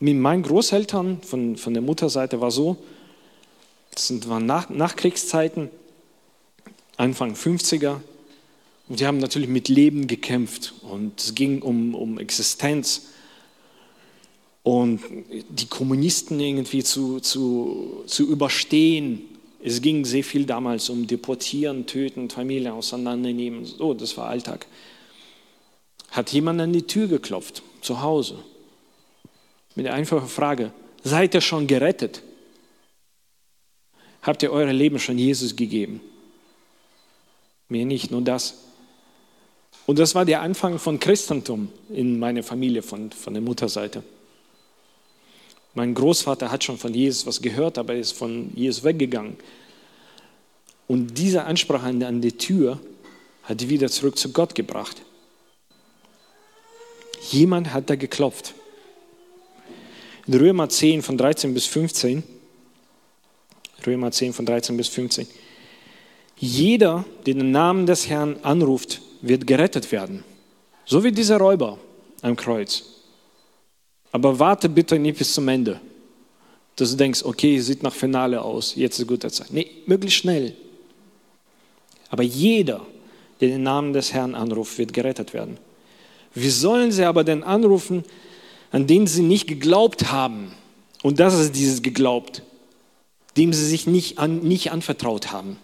mit 0.02 0.16
meinen 0.16 0.42
Großeltern 0.42 1.22
von, 1.22 1.56
von 1.56 1.74
der 1.74 1.82
Mutterseite 1.82 2.40
war 2.40 2.50
so, 2.50 2.76
das 3.94 4.28
waren 4.28 4.46
Nach, 4.46 4.68
Nachkriegszeiten, 4.68 5.70
Anfang 6.96 7.34
50er, 7.34 8.00
und 8.88 8.98
die 8.98 9.06
haben 9.06 9.18
natürlich 9.18 9.48
mit 9.48 9.68
Leben 9.68 10.08
gekämpft 10.08 10.74
und 10.82 11.20
es 11.20 11.36
ging 11.36 11.62
um, 11.62 11.94
um 11.94 12.18
Existenz 12.18 13.10
und 14.62 15.00
die 15.48 15.66
Kommunisten 15.66 16.38
irgendwie 16.40 16.82
zu, 16.84 17.20
zu, 17.20 18.04
zu 18.06 18.28
überstehen. 18.28 19.22
Es 19.64 19.80
ging 19.80 20.04
sehr 20.04 20.24
viel 20.24 20.44
damals 20.44 20.88
um 20.88 21.06
Deportieren, 21.06 21.86
Töten, 21.86 22.30
Familien 22.30 22.72
auseinandernehmen. 22.72 23.64
So, 23.64 23.94
das 23.94 24.16
war 24.16 24.28
Alltag. 24.28 24.66
Hat 26.10 26.32
jemand 26.32 26.60
an 26.60 26.72
die 26.72 26.82
Tür 26.82 27.08
geklopft, 27.08 27.62
zu 27.80 28.02
Hause 28.02 28.38
mit 29.74 29.86
der 29.86 29.94
einfachen 29.94 30.28
Frage, 30.28 30.72
seid 31.02 31.34
ihr 31.34 31.40
schon 31.40 31.66
gerettet? 31.66 32.22
habt 34.22 34.42
ihr 34.42 34.52
euer 34.52 34.72
Leben 34.72 34.98
schon 34.98 35.18
Jesus 35.18 35.54
gegeben. 35.56 36.00
Mir 37.68 37.84
nicht, 37.84 38.10
nur 38.10 38.22
das. 38.22 38.54
Und 39.86 39.98
das 39.98 40.14
war 40.14 40.24
der 40.24 40.42
Anfang 40.42 40.78
von 40.78 41.00
Christentum 41.00 41.68
in 41.88 42.18
meiner 42.18 42.42
Familie, 42.42 42.82
von, 42.82 43.10
von 43.10 43.34
der 43.34 43.42
Mutterseite. 43.42 44.02
Mein 45.74 45.94
Großvater 45.94 46.50
hat 46.50 46.64
schon 46.64 46.76
von 46.76 46.92
Jesus 46.92 47.26
was 47.26 47.40
gehört, 47.40 47.78
aber 47.78 47.94
er 47.94 48.00
ist 48.00 48.12
von 48.12 48.50
Jesus 48.54 48.84
weggegangen. 48.84 49.36
Und 50.86 51.16
diese 51.16 51.44
Ansprache 51.44 51.86
an 51.86 52.20
die 52.20 52.32
Tür 52.32 52.78
hat 53.44 53.60
die 53.60 53.68
wieder 53.68 53.88
zurück 53.88 54.18
zu 54.18 54.32
Gott 54.32 54.54
gebracht. 54.54 55.02
Jemand 57.30 57.72
hat 57.72 57.88
da 57.88 57.96
geklopft. 57.96 58.54
In 60.26 60.34
Römer 60.34 60.68
10 60.68 61.02
von 61.02 61.16
13 61.16 61.54
bis 61.54 61.66
15, 61.66 62.22
Römer 63.86 64.10
10 64.10 64.32
von 64.32 64.46
13 64.46 64.76
bis 64.76 64.88
15, 64.88 65.26
jeder, 66.36 67.04
der 67.24 67.34
den 67.34 67.50
Namen 67.50 67.86
des 67.86 68.08
Herrn 68.08 68.36
anruft, 68.42 69.00
wird 69.20 69.46
gerettet 69.46 69.90
werden. 69.92 70.24
So 70.84 71.02
wie 71.04 71.12
dieser 71.12 71.38
Räuber 71.38 71.78
am 72.20 72.36
Kreuz. 72.36 72.91
Aber 74.12 74.38
warte 74.38 74.68
bitte 74.68 74.98
nicht 74.98 75.18
bis 75.18 75.32
zum 75.32 75.48
Ende, 75.48 75.80
dass 76.76 76.90
du 76.90 76.96
denkst, 76.96 77.24
okay, 77.24 77.58
sieht 77.58 77.82
nach 77.82 77.94
Finale 77.94 78.42
aus, 78.42 78.74
jetzt 78.76 78.98
ist 78.98 79.06
gute 79.06 79.30
Zeit. 79.30 79.52
Nee, 79.52 79.68
möglichst 79.86 80.18
schnell. 80.18 80.54
Aber 82.10 82.22
jeder, 82.22 82.82
der 83.40 83.48
den 83.48 83.62
Namen 83.62 83.94
des 83.94 84.12
Herrn 84.12 84.34
anruft, 84.34 84.76
wird 84.76 84.92
gerettet 84.92 85.32
werden. 85.32 85.56
Wie 86.34 86.50
sollen 86.50 86.92
sie 86.92 87.04
aber 87.04 87.24
denn 87.24 87.42
anrufen, 87.42 88.04
an 88.70 88.86
den 88.86 89.06
sie 89.06 89.22
nicht 89.22 89.46
geglaubt 89.46 90.12
haben? 90.12 90.52
Und 91.02 91.18
das 91.18 91.34
ist 91.34 91.56
dieses 91.56 91.82
geglaubt, 91.82 92.42
dem 93.36 93.52
sie 93.52 93.66
sich 93.66 93.86
nicht, 93.86 94.18
an, 94.18 94.40
nicht 94.40 94.72
anvertraut 94.72 95.32
haben. 95.32 95.58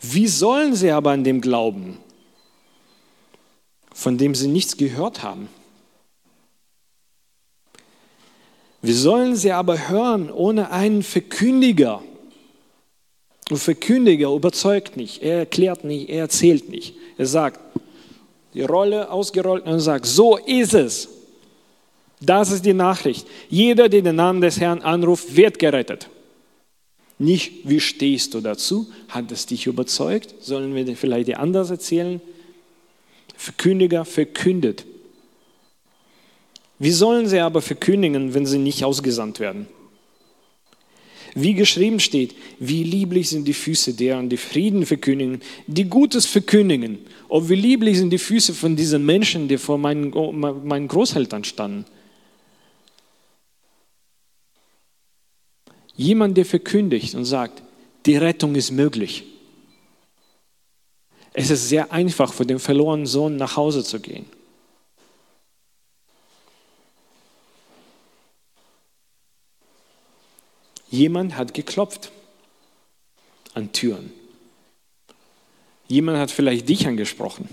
Wie 0.00 0.28
sollen 0.28 0.74
sie 0.74 0.90
aber 0.90 1.12
an 1.12 1.24
dem 1.24 1.40
glauben, 1.40 1.98
von 3.92 4.18
dem 4.18 4.34
sie 4.34 4.48
nichts 4.48 4.76
gehört 4.76 5.22
haben? 5.22 5.48
Wie 8.88 8.94
sollen 8.94 9.36
sie 9.36 9.52
aber 9.52 9.90
hören 9.90 10.30
ohne 10.32 10.70
einen 10.70 11.02
Verkündiger? 11.02 12.02
Und 13.50 13.58
Verkündiger 13.58 14.32
überzeugt 14.32 14.96
nicht, 14.96 15.22
er 15.22 15.40
erklärt 15.40 15.84
nicht, 15.84 16.08
er 16.08 16.20
erzählt 16.20 16.70
nicht. 16.70 16.94
Er 17.18 17.26
sagt, 17.26 17.60
die 18.54 18.62
Rolle 18.62 19.10
ausgerollt 19.10 19.66
und 19.66 19.80
sagt, 19.80 20.06
so 20.06 20.38
ist 20.38 20.72
es. 20.72 21.06
Das 22.22 22.50
ist 22.50 22.64
die 22.64 22.72
Nachricht. 22.72 23.26
Jeder, 23.50 23.90
der 23.90 24.00
den 24.00 24.16
Namen 24.16 24.40
des 24.40 24.58
Herrn 24.58 24.80
anruft, 24.80 25.36
wird 25.36 25.58
gerettet. 25.58 26.08
Nicht, 27.18 27.68
wie 27.68 27.80
stehst 27.80 28.32
du 28.32 28.40
dazu? 28.40 28.90
Hat 29.10 29.30
es 29.30 29.44
dich 29.44 29.66
überzeugt? 29.66 30.34
Sollen 30.40 30.74
wir 30.74 30.86
dir 30.86 30.96
vielleicht 30.96 31.36
anders 31.36 31.68
erzählen? 31.68 32.22
Verkündiger 33.36 34.06
verkündet. 34.06 34.86
Wie 36.78 36.90
sollen 36.90 37.26
sie 37.26 37.40
aber 37.40 37.60
verkündigen, 37.60 38.34
wenn 38.34 38.46
sie 38.46 38.58
nicht 38.58 38.84
ausgesandt 38.84 39.40
werden? 39.40 39.66
Wie 41.34 41.54
geschrieben 41.54 42.00
steht, 42.00 42.34
wie 42.58 42.82
lieblich 42.82 43.28
sind 43.28 43.46
die 43.46 43.54
Füße 43.54 43.94
deren, 43.94 44.28
die 44.28 44.36
Frieden 44.36 44.86
verkündigen, 44.86 45.40
die 45.66 45.84
Gutes 45.84 46.26
verkündigen. 46.26 46.98
Und 47.28 47.48
wie 47.48 47.54
lieblich 47.54 47.98
sind 47.98 48.10
die 48.10 48.18
Füße 48.18 48.54
von 48.54 48.76
diesen 48.76 49.04
Menschen, 49.04 49.48
die 49.48 49.58
vor 49.58 49.78
meinen, 49.78 50.10
meinen 50.40 50.88
Großeltern 50.88 51.44
standen. 51.44 51.84
Jemand, 55.96 56.36
der 56.36 56.44
verkündigt 56.44 57.14
und 57.14 57.24
sagt, 57.24 57.62
die 58.06 58.16
Rettung 58.16 58.54
ist 58.54 58.70
möglich. 58.70 59.24
Es 61.32 61.50
ist 61.50 61.68
sehr 61.68 61.92
einfach 61.92 62.32
für 62.32 62.46
den 62.46 62.58
verlorenen 62.58 63.06
Sohn 63.06 63.36
nach 63.36 63.56
Hause 63.56 63.84
zu 63.84 64.00
gehen. 64.00 64.26
Jemand 70.90 71.36
hat 71.36 71.54
geklopft 71.54 72.10
an 73.54 73.72
Türen. 73.72 74.12
Jemand 75.88 76.18
hat 76.18 76.30
vielleicht 76.30 76.68
dich 76.68 76.86
angesprochen 76.86 77.48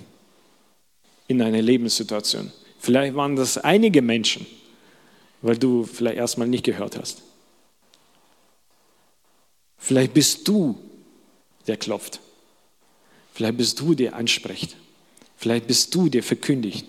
in 1.27 1.41
einer 1.41 1.61
Lebenssituation. 1.61 2.51
Vielleicht 2.79 3.15
waren 3.15 3.35
das 3.35 3.57
einige 3.57 4.01
Menschen, 4.01 4.45
weil 5.41 5.57
du 5.57 5.85
vielleicht 5.85 6.17
erstmal 6.17 6.47
nicht 6.47 6.63
gehört 6.63 6.97
hast. 6.97 7.23
Vielleicht 9.77 10.13
bist 10.13 10.47
du, 10.47 10.77
der 11.67 11.77
klopft. 11.77 12.19
Vielleicht 13.33 13.57
bist 13.57 13.79
du, 13.79 13.93
der 13.95 14.15
anspricht. 14.15 14.75
Vielleicht 15.37 15.67
bist 15.67 15.93
du, 15.93 16.09
der 16.09 16.23
verkündigt. 16.23 16.85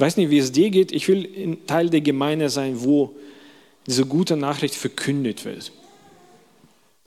Ich 0.00 0.02
weiß 0.06 0.16
nicht, 0.16 0.30
wie 0.30 0.38
es 0.38 0.50
dir 0.50 0.70
geht. 0.70 0.92
Ich 0.92 1.08
will 1.08 1.58
Teil 1.66 1.90
der 1.90 2.00
Gemeinde 2.00 2.48
sein, 2.48 2.82
wo 2.82 3.14
diese 3.86 4.06
gute 4.06 4.34
Nachricht 4.34 4.74
verkündet 4.74 5.44
wird. 5.44 5.72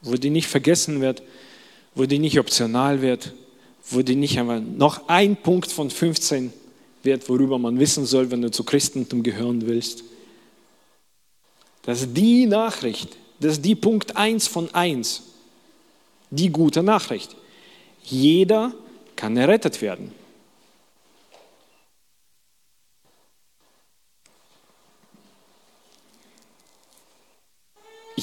Wo 0.04 0.14
die 0.14 0.30
nicht 0.30 0.46
vergessen 0.46 1.02
wird, 1.02 1.24
wo 1.96 2.06
die 2.06 2.20
nicht 2.20 2.38
optional 2.38 3.02
wird, 3.02 3.34
wo 3.90 4.04
die 4.04 4.16
nicht 4.16 4.38
einmal 4.38 4.62
noch 4.62 5.08
ein 5.08 5.36
Punkt 5.36 5.72
von 5.72 5.90
15 5.90 6.54
wird, 7.02 7.28
worüber 7.30 7.58
man 7.58 7.80
wissen 7.80 8.06
soll, 8.06 8.30
wenn 8.30 8.44
du 8.44 8.52
zu 8.52 8.64
Christentum 8.64 9.24
gehören 9.24 9.66
willst. 9.66 10.04
Das 11.82 12.02
ist 12.02 12.16
die 12.16 12.46
Nachricht, 12.46 13.18
das 13.40 13.54
ist 13.54 13.66
die 13.66 13.74
Punkt 13.74 14.16
1 14.16 14.48
von 14.48 14.72
1. 14.72 15.24
Die 16.30 16.52
gute 16.52 16.84
Nachricht. 16.84 17.36
Jeder 18.04 18.72
kann 19.16 19.36
errettet 19.36 19.82
werden. 19.82 20.12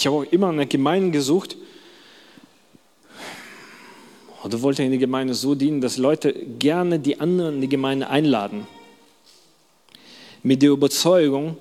Ich 0.00 0.06
habe 0.06 0.16
auch 0.16 0.32
immer 0.32 0.48
eine 0.48 0.66
Gemeinde 0.66 1.10
gesucht, 1.10 1.58
oder 4.42 4.62
wollte 4.62 4.82
in 4.82 4.92
die 4.92 4.96
Gemeinde 4.96 5.34
so 5.34 5.54
dienen, 5.54 5.82
dass 5.82 5.98
Leute 5.98 6.32
gerne 6.32 6.98
die 6.98 7.20
anderen 7.20 7.56
in 7.56 7.60
die 7.60 7.68
Gemeinde 7.68 8.08
einladen. 8.08 8.66
Mit 10.42 10.62
der 10.62 10.70
Überzeugung, 10.70 11.58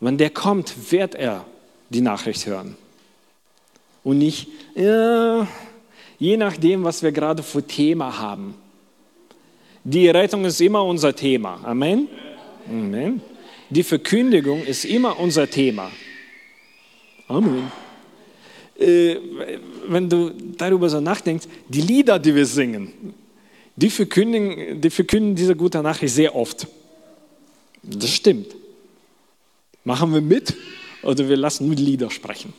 wenn 0.00 0.18
der 0.18 0.30
kommt, 0.30 0.90
wird 0.90 1.14
er 1.14 1.44
die 1.88 2.00
Nachricht 2.00 2.46
hören. 2.46 2.76
Und 4.02 4.18
nicht, 4.18 4.48
ja, 4.74 5.46
je 6.18 6.36
nachdem, 6.36 6.82
was 6.82 7.04
wir 7.04 7.12
gerade 7.12 7.44
für 7.44 7.64
Thema 7.64 8.18
haben. 8.18 8.56
Die 9.84 10.08
Rettung 10.08 10.44
ist 10.46 10.60
immer 10.60 10.84
unser 10.84 11.14
Thema. 11.14 11.60
Amen. 11.62 12.08
Amen. 12.68 13.22
Die 13.70 13.84
Verkündigung 13.84 14.64
ist 14.64 14.84
immer 14.84 15.20
unser 15.20 15.48
Thema. 15.48 15.92
Amen. 17.28 17.70
Äh, 18.78 19.16
wenn 19.88 20.08
du 20.08 20.30
darüber 20.30 20.88
so 20.88 21.00
nachdenkst, 21.00 21.46
die 21.68 21.80
Lieder, 21.80 22.18
die 22.18 22.34
wir 22.34 22.46
singen, 22.46 23.14
die 23.74 23.90
verkündigen, 23.90 24.80
die 24.80 24.90
verkünden 24.90 25.34
diese 25.34 25.56
gute 25.56 25.82
Nachricht 25.82 26.14
sehr 26.14 26.34
oft. 26.34 26.66
Das 27.82 28.10
stimmt. 28.10 28.54
Machen 29.84 30.12
wir 30.12 30.20
mit 30.20 30.54
oder 31.02 31.28
wir 31.28 31.36
lassen 31.36 31.66
nur 31.66 31.76
Lieder 31.76 32.10
sprechen? 32.10 32.52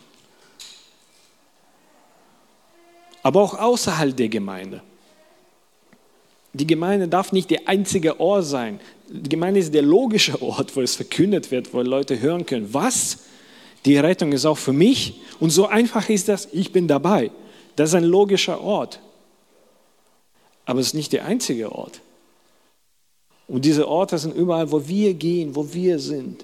Aber 3.23 3.41
auch 3.41 3.59
außerhalb 3.59 4.15
der 4.15 4.29
Gemeinde. 4.29 4.81
Die 6.53 6.65
Gemeinde 6.65 7.07
darf 7.07 7.31
nicht 7.31 7.49
der 7.49 7.67
einzige 7.67 8.19
Ort 8.19 8.45
sein. 8.45 8.79
Die 9.09 9.29
Gemeinde 9.29 9.59
ist 9.59 9.73
der 9.73 9.81
logische 9.81 10.41
Ort, 10.41 10.75
wo 10.75 10.81
es 10.81 10.95
verkündet 10.95 11.51
wird, 11.51 11.73
wo 11.73 11.81
Leute 11.81 12.19
hören 12.19 12.45
können, 12.45 12.73
was? 12.73 13.26
Die 13.87 13.97
Rettung 13.97 14.33
ist 14.33 14.45
auch 14.45 14.57
für 14.57 14.73
mich. 14.73 15.21
Und 15.39 15.49
so 15.51 15.65
einfach 15.65 16.09
ist 16.09 16.27
das, 16.27 16.49
ich 16.51 16.73
bin 16.73 16.89
dabei. 16.89 17.31
Das 17.77 17.91
ist 17.91 17.95
ein 17.95 18.03
logischer 18.03 18.59
Ort. 18.59 18.99
Aber 20.65 20.81
es 20.81 20.87
ist 20.87 20.93
nicht 20.93 21.13
der 21.13 21.23
einzige 21.23 21.71
Ort. 21.71 22.01
Und 23.47 23.63
diese 23.63 23.87
Orte 23.87 24.17
sind 24.17 24.35
überall, 24.35 24.73
wo 24.73 24.85
wir 24.89 25.13
gehen, 25.13 25.55
wo 25.55 25.73
wir 25.73 25.99
sind. 25.99 26.43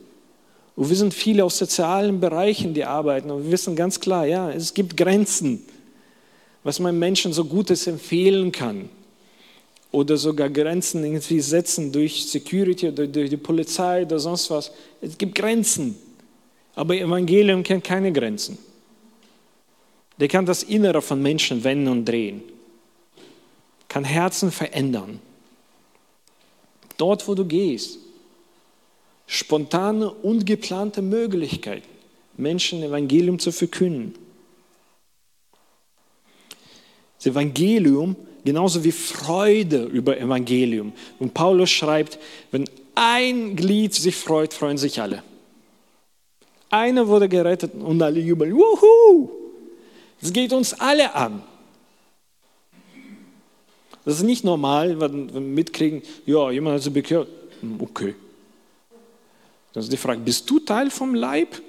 Und 0.77 0.87
wir 0.87 0.95
sind 0.95 1.13
viele 1.13 1.43
aus 1.43 1.57
sozialen 1.57 2.21
Bereichen, 2.21 2.73
die 2.73 2.85
arbeiten. 2.85 3.29
Und 3.29 3.43
wir 3.43 3.51
wissen 3.51 3.75
ganz 3.75 3.99
klar, 3.99 4.25
ja, 4.25 4.49
es 4.49 4.73
gibt 4.73 4.95
Grenzen, 4.95 5.65
was 6.63 6.79
man 6.79 6.97
Menschen 6.97 7.33
so 7.33 7.43
Gutes 7.43 7.87
empfehlen 7.87 8.53
kann. 8.53 8.87
Oder 9.91 10.15
sogar 10.15 10.49
Grenzen 10.49 11.03
irgendwie 11.03 11.41
setzen 11.41 11.91
durch 11.91 12.25
Security 12.25 12.87
oder 12.87 13.05
durch 13.05 13.29
die 13.29 13.35
Polizei 13.35 14.03
oder 14.03 14.17
sonst 14.17 14.49
was. 14.49 14.71
Es 15.01 15.17
gibt 15.17 15.35
Grenzen. 15.35 15.97
Aber 16.75 16.95
Evangelium 16.95 17.63
kennt 17.63 17.83
keine 17.83 18.11
Grenzen. 18.11 18.57
Der 20.19 20.27
kann 20.27 20.45
das 20.45 20.63
Innere 20.63 21.01
von 21.01 21.21
Menschen 21.21 21.63
wenden 21.63 21.87
und 21.87 22.05
drehen. 22.05 22.43
Kann 23.87 24.03
Herzen 24.03 24.51
verändern. 24.51 25.19
Dort, 26.97 27.27
wo 27.27 27.35
du 27.35 27.45
gehst 27.45 27.99
spontane, 29.25 30.11
ungeplante 30.11 31.01
Möglichkeiten, 31.01 31.87
Menschen 32.37 32.83
Evangelium 32.83 33.39
zu 33.39 33.51
verkünden. 33.51 34.15
Das 37.17 37.27
Evangelium 37.27 38.15
genauso 38.43 38.83
wie 38.83 38.91
Freude 38.91 39.83
über 39.85 40.19
Evangelium. 40.19 40.93
Und 41.19 41.33
Paulus 41.33 41.69
schreibt, 41.69 42.19
wenn 42.51 42.65
ein 42.95 43.55
Glied 43.55 43.93
sich 43.93 44.15
freut, 44.15 44.53
freuen 44.53 44.77
sich 44.77 45.01
alle. 45.01 45.23
Einer 46.73 47.07
wurde 47.07 47.29
gerettet 47.29 47.75
und 47.75 48.01
alle 48.01 48.19
jubeln. 48.19 48.51
Wuhu! 48.55 49.29
Es 50.19 50.33
geht 50.33 50.51
uns 50.51 50.73
alle 50.73 51.13
an. 51.13 51.43
Das 54.03 54.15
ist 54.15 54.23
nicht 54.23 54.43
normal, 54.43 54.99
wenn 54.99 55.31
wir 55.31 55.39
mitkriegen, 55.39 56.01
ja, 56.25 56.49
jemand 56.49 56.77
hat 56.77 56.81
sich 56.81 56.91
bekehrt. 56.91 57.27
Okay. 57.77 58.15
Das 59.71 59.83
ist 59.83 59.93
die 59.93 59.97
Frage, 59.97 60.21
bist 60.21 60.49
du 60.49 60.59
Teil 60.61 60.89
vom 60.89 61.13
Leib? 61.13 61.61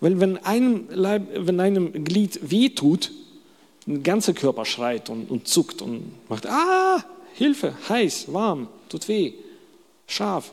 Weil 0.00 0.18
wenn 0.18 0.38
einem, 0.38 0.88
Leib, 0.88 1.28
wenn 1.46 1.60
einem 1.60 2.04
Glied 2.04 2.40
wehtut, 2.50 3.12
der 3.84 3.98
ganze 3.98 4.32
Körper 4.32 4.64
schreit 4.64 5.10
und, 5.10 5.30
und 5.30 5.46
zuckt 5.46 5.82
und 5.82 6.14
macht, 6.30 6.46
ah, 6.46 7.04
Hilfe, 7.34 7.74
heiß, 7.90 8.32
warm, 8.32 8.68
tut 8.88 9.06
weh, 9.08 9.34
scharf. 10.06 10.52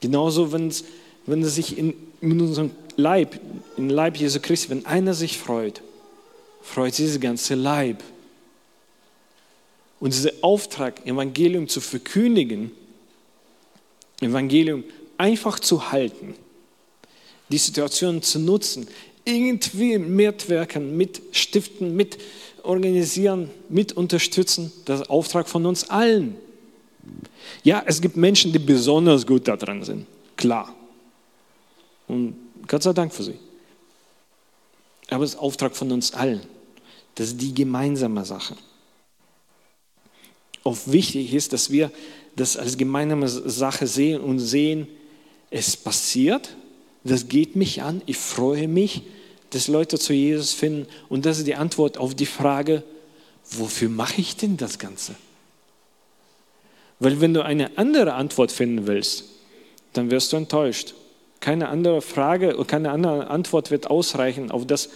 Genauso, 0.00 0.52
wenn 0.52 0.68
es 0.68 0.84
sich 1.54 1.78
in, 1.78 1.94
in 2.20 2.40
unserem 2.40 2.70
Leib, 2.96 3.38
im 3.76 3.90
Leib 3.90 4.16
Jesu 4.16 4.40
Christi, 4.40 4.70
wenn 4.70 4.86
einer 4.86 5.14
sich 5.14 5.38
freut, 5.38 5.82
freut 6.62 6.94
sich 6.94 7.06
dieser 7.06 7.18
ganze 7.18 7.54
Leib. 7.54 8.02
Und 10.00 10.12
dieser 10.12 10.32
Auftrag, 10.42 11.06
Evangelium 11.06 11.68
zu 11.68 11.80
verkündigen, 11.80 12.70
Evangelium 14.20 14.84
einfach 15.18 15.58
zu 15.60 15.90
halten, 15.90 16.34
die 17.48 17.58
Situation 17.58 18.22
zu 18.22 18.38
nutzen, 18.38 18.86
irgendwie 19.24 19.98
mitwirken, 19.98 20.96
mitstiften, 20.96 21.96
mit 21.96 22.18
organisieren, 22.62 23.50
mit 23.68 23.92
unterstützen, 23.92 24.72
das 24.84 25.08
Auftrag 25.08 25.48
von 25.48 25.66
uns 25.66 25.88
allen. 25.90 26.36
Ja, 27.62 27.82
es 27.86 28.00
gibt 28.00 28.16
Menschen, 28.16 28.52
die 28.52 28.58
besonders 28.58 29.26
gut 29.26 29.48
daran 29.48 29.82
sind, 29.82 30.06
klar. 30.36 30.74
Und 32.06 32.36
Gott 32.66 32.82
sei 32.82 32.92
Dank 32.92 33.12
für 33.12 33.22
sie. 33.22 33.38
Aber 35.08 35.24
es 35.24 35.34
ist 35.34 35.38
Auftrag 35.38 35.76
von 35.76 35.92
uns 35.92 36.12
allen. 36.14 36.40
Das 37.14 37.28
ist 37.28 37.40
die 37.40 37.54
gemeinsame 37.54 38.24
Sache. 38.24 38.56
Auch 40.64 40.76
wichtig 40.86 41.32
ist, 41.32 41.52
dass 41.52 41.70
wir 41.70 41.90
das 42.34 42.56
als 42.56 42.76
gemeinsame 42.76 43.28
Sache 43.28 43.86
sehen 43.86 44.20
und 44.20 44.38
sehen, 44.38 44.88
es 45.50 45.76
passiert, 45.76 46.56
das 47.04 47.28
geht 47.28 47.56
mich 47.56 47.82
an, 47.82 48.02
ich 48.06 48.16
freue 48.16 48.68
mich, 48.68 49.02
dass 49.50 49.68
Leute 49.68 49.98
zu 49.98 50.12
Jesus 50.12 50.52
finden. 50.52 50.86
Und 51.08 51.24
das 51.24 51.38
ist 51.38 51.46
die 51.46 51.54
Antwort 51.54 51.98
auf 51.98 52.14
die 52.14 52.26
Frage, 52.26 52.82
wofür 53.48 53.88
mache 53.88 54.20
ich 54.20 54.36
denn 54.36 54.56
das 54.56 54.78
Ganze? 54.78 55.14
Weil 56.98 57.20
wenn 57.20 57.34
du 57.34 57.44
eine 57.44 57.76
andere 57.78 58.14
Antwort 58.14 58.52
finden 58.52 58.86
willst, 58.86 59.24
dann 59.92 60.10
wirst 60.10 60.32
du 60.32 60.36
enttäuscht. 60.36 60.94
Keine 61.40 61.68
andere 61.68 62.00
Frage, 62.00 62.56
keine 62.66 62.90
andere 62.90 63.28
Antwort 63.28 63.70
wird 63.70 63.90
ausreichen 63.90 64.50
auf 64.50 64.66
das, 64.66 64.88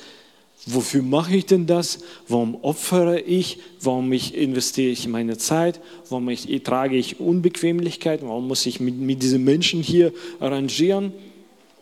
wofür 0.66 1.02
mache 1.02 1.36
ich 1.36 1.46
denn 1.46 1.66
das? 1.66 2.00
Warum 2.28 2.56
opfere 2.62 3.20
ich? 3.20 3.58
Warum 3.80 4.12
ich 4.12 4.34
investiere 4.34 4.90
ich 4.90 5.06
meine 5.08 5.38
Zeit? 5.38 5.80
Warum 6.08 6.28
ich, 6.28 6.46
trage 6.62 6.96
ich 6.96 7.20
Unbequemlichkeiten? 7.20 8.28
Warum 8.28 8.48
muss 8.48 8.66
ich 8.66 8.80
mit, 8.80 8.96
mit 8.96 9.22
diesen 9.22 9.44
Menschen 9.44 9.82
hier 9.82 10.12
arrangieren? 10.38 11.12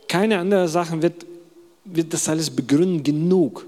Keine 0.09 0.39
andere 0.39 0.69
Sache 0.69 1.01
wird, 1.03 1.27
wird 1.85 2.13
das 2.13 2.29
alles 2.29 2.51
begründen 2.51 3.03
genug. 3.03 3.67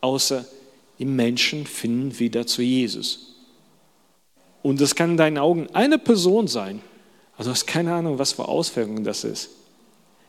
Außer 0.00 0.44
die 0.98 1.04
Menschen 1.04 1.66
finden 1.66 2.18
wieder 2.18 2.46
zu 2.46 2.62
Jesus. 2.62 3.31
Und 4.62 4.80
das 4.80 4.94
kann 4.94 5.12
in 5.12 5.16
deinen 5.16 5.38
Augen 5.38 5.68
eine 5.72 5.98
Person 5.98 6.46
sein. 6.46 6.80
Also 7.36 7.50
du 7.50 7.54
hast 7.54 7.66
keine 7.66 7.94
Ahnung, 7.94 8.18
was 8.18 8.32
für 8.32 8.46
Auswirkungen 8.46 9.04
das 9.04 9.24
ist. 9.24 9.50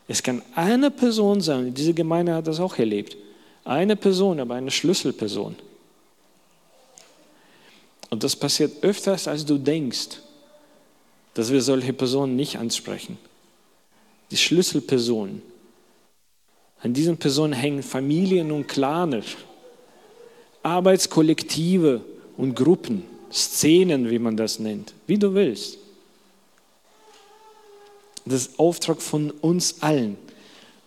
Es 0.08 0.22
kann 0.22 0.42
eine 0.54 0.90
Person 0.90 1.40
sein, 1.40 1.72
diese 1.72 1.94
Gemeinde 1.94 2.34
hat 2.34 2.46
das 2.46 2.60
auch 2.60 2.78
erlebt. 2.78 3.16
Eine 3.64 3.96
Person, 3.96 4.40
aber 4.40 4.54
eine 4.54 4.70
Schlüsselperson. 4.70 5.56
Und 8.10 8.22
das 8.22 8.36
passiert 8.36 8.82
öfters, 8.82 9.26
als 9.26 9.44
du 9.44 9.56
denkst, 9.56 10.18
dass 11.32 11.50
wir 11.50 11.62
solche 11.62 11.92
Personen 11.92 12.36
nicht 12.36 12.58
ansprechen. 12.58 13.18
Die 14.30 14.36
Schlüsselpersonen. 14.36 15.42
An 16.80 16.92
diesen 16.92 17.16
Personen 17.16 17.54
hängen 17.54 17.82
Familien 17.82 18.52
und 18.52 18.68
Clans, 18.68 19.24
Arbeitskollektive 20.62 22.02
und 22.36 22.54
Gruppen. 22.54 23.13
Szenen, 23.34 24.08
wie 24.10 24.20
man 24.20 24.36
das 24.36 24.60
nennt, 24.60 24.94
wie 25.08 25.18
du 25.18 25.34
willst. 25.34 25.78
Das 28.24 28.46
ist 28.46 28.58
Auftrag 28.58 29.02
von 29.02 29.32
uns 29.32 29.82
allen. 29.82 30.16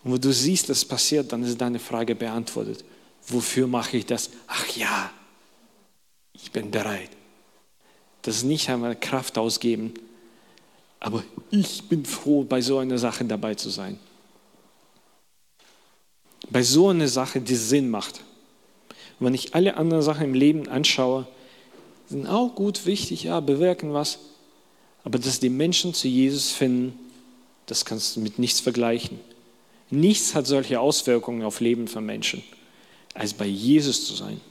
Und 0.03 0.13
wo 0.13 0.17
du 0.17 0.31
siehst, 0.31 0.69
das 0.69 0.85
passiert, 0.85 1.31
dann 1.33 1.43
ist 1.43 1.59
deine 1.59 1.79
Frage 1.79 2.15
beantwortet. 2.15 2.85
Wofür 3.27 3.67
mache 3.67 3.97
ich 3.97 4.05
das? 4.05 4.29
Ach 4.47 4.65
ja, 4.77 5.11
ich 6.31 6.51
bin 6.51 6.71
bereit. 6.71 7.09
Das 8.21 8.37
ist 8.37 8.43
nicht 8.43 8.69
einmal 8.69 8.95
Kraft 8.97 9.37
ausgeben, 9.37 9.93
aber 11.01 11.23
ich 11.51 11.83
bin 11.83 12.05
froh, 12.05 12.43
bei 12.43 12.61
so 12.61 12.77
einer 12.77 12.97
Sache 12.97 13.25
dabei 13.25 13.55
zu 13.55 13.69
sein. 13.69 13.99
Bei 16.49 16.63
so 16.63 16.89
einer 16.89 17.09
Sache, 17.09 17.41
die 17.41 17.55
Sinn 17.55 17.89
macht. 17.89 18.21
Und 19.19 19.25
wenn 19.27 19.33
ich 19.33 19.53
alle 19.53 19.75
anderen 19.75 20.01
Sachen 20.01 20.23
im 20.23 20.33
Leben 20.33 20.69
anschaue, 20.69 21.27
sind 22.07 22.27
auch 22.27 22.55
gut, 22.55 22.85
wichtig, 22.85 23.23
ja, 23.23 23.39
bewirken 23.39 23.93
was. 23.93 24.19
Aber 25.03 25.19
dass 25.19 25.39
die 25.39 25.49
Menschen 25.49 25.93
zu 25.93 26.07
Jesus 26.07 26.51
finden, 26.51 26.97
das 27.65 27.85
kannst 27.85 28.15
du 28.15 28.21
mit 28.21 28.39
nichts 28.39 28.59
vergleichen. 28.59 29.19
Nichts 29.89 30.35
hat 30.35 30.47
solche 30.47 30.79
Auswirkungen 30.79 31.43
auf 31.43 31.59
Leben 31.59 31.87
von 31.87 32.05
Menschen, 32.05 32.43
als 33.13 33.33
bei 33.33 33.45
Jesus 33.45 34.05
zu 34.05 34.15
sein. 34.15 34.41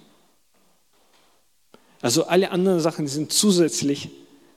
Also 2.01 2.27
alle 2.27 2.51
anderen 2.51 2.81
Sachen 2.81 3.07
sind 3.07 3.33
zusätzlich 3.33 4.11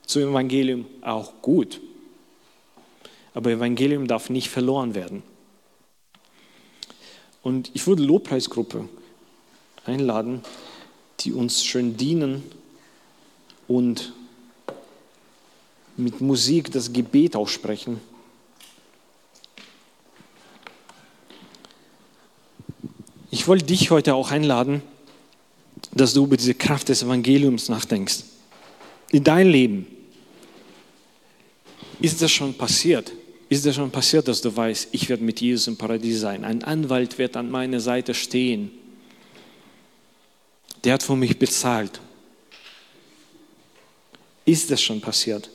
zum 0.06 0.22
Evangelium 0.22 0.86
auch 1.02 1.32
gut. 1.42 1.80
Aber 3.34 3.50
Evangelium 3.50 4.06
darf 4.06 4.30
nicht 4.30 4.48
verloren 4.48 4.94
werden. 4.94 5.22
Und 7.42 7.70
ich 7.74 7.86
würde 7.86 8.02
Lobpreisgruppe 8.02 8.88
einladen, 9.86 10.42
die 11.20 11.32
uns 11.32 11.64
schön 11.64 11.96
dienen 11.96 12.42
und 13.70 14.12
mit 15.96 16.20
Musik 16.20 16.72
das 16.72 16.92
Gebet 16.92 17.36
aussprechen. 17.36 18.00
Ich 23.30 23.46
wollte 23.46 23.66
dich 23.66 23.92
heute 23.92 24.16
auch 24.16 24.32
einladen, 24.32 24.82
dass 25.92 26.14
du 26.14 26.24
über 26.24 26.36
diese 26.36 26.54
Kraft 26.54 26.88
des 26.88 27.04
Evangeliums 27.04 27.68
nachdenkst. 27.68 28.24
In 29.12 29.22
dein 29.22 29.48
Leben. 29.48 29.86
Ist 32.00 32.20
das 32.20 32.32
schon 32.32 32.54
passiert? 32.54 33.12
Ist 33.48 33.64
das 33.66 33.76
schon 33.76 33.92
passiert, 33.92 34.26
dass 34.26 34.40
du 34.40 34.54
weißt, 34.54 34.88
ich 34.90 35.08
werde 35.08 35.22
mit 35.22 35.40
Jesus 35.40 35.68
im 35.68 35.76
Paradies 35.76 36.18
sein? 36.18 36.44
Ein 36.44 36.64
Anwalt 36.64 37.18
wird 37.18 37.36
an 37.36 37.48
meiner 37.48 37.78
Seite 37.78 38.14
stehen. 38.14 38.72
Der 40.82 40.94
hat 40.94 41.04
für 41.04 41.14
mich 41.14 41.38
bezahlt. 41.38 42.00
Ist 44.50 44.68
das 44.68 44.82
schon 44.82 45.00
passiert? 45.00 45.48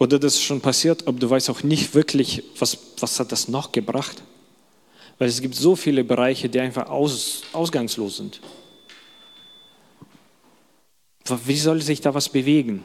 Oder 0.00 0.18
das 0.18 0.34
ist 0.34 0.42
schon 0.42 0.60
passiert, 0.60 1.06
aber 1.06 1.16
du 1.16 1.30
weißt 1.30 1.48
auch 1.48 1.62
nicht 1.62 1.94
wirklich, 1.94 2.42
was, 2.58 2.76
was 2.98 3.20
hat 3.20 3.30
das 3.30 3.46
noch 3.46 3.70
gebracht? 3.70 4.20
Weil 5.18 5.28
es 5.28 5.40
gibt 5.40 5.54
so 5.54 5.76
viele 5.76 6.02
Bereiche, 6.02 6.48
die 6.48 6.58
einfach 6.58 6.90
aus, 6.90 7.42
ausgangslos 7.52 8.16
sind. 8.16 8.40
Wie 11.44 11.56
soll 11.56 11.80
sich 11.82 12.00
da 12.00 12.12
was 12.12 12.28
bewegen? 12.28 12.82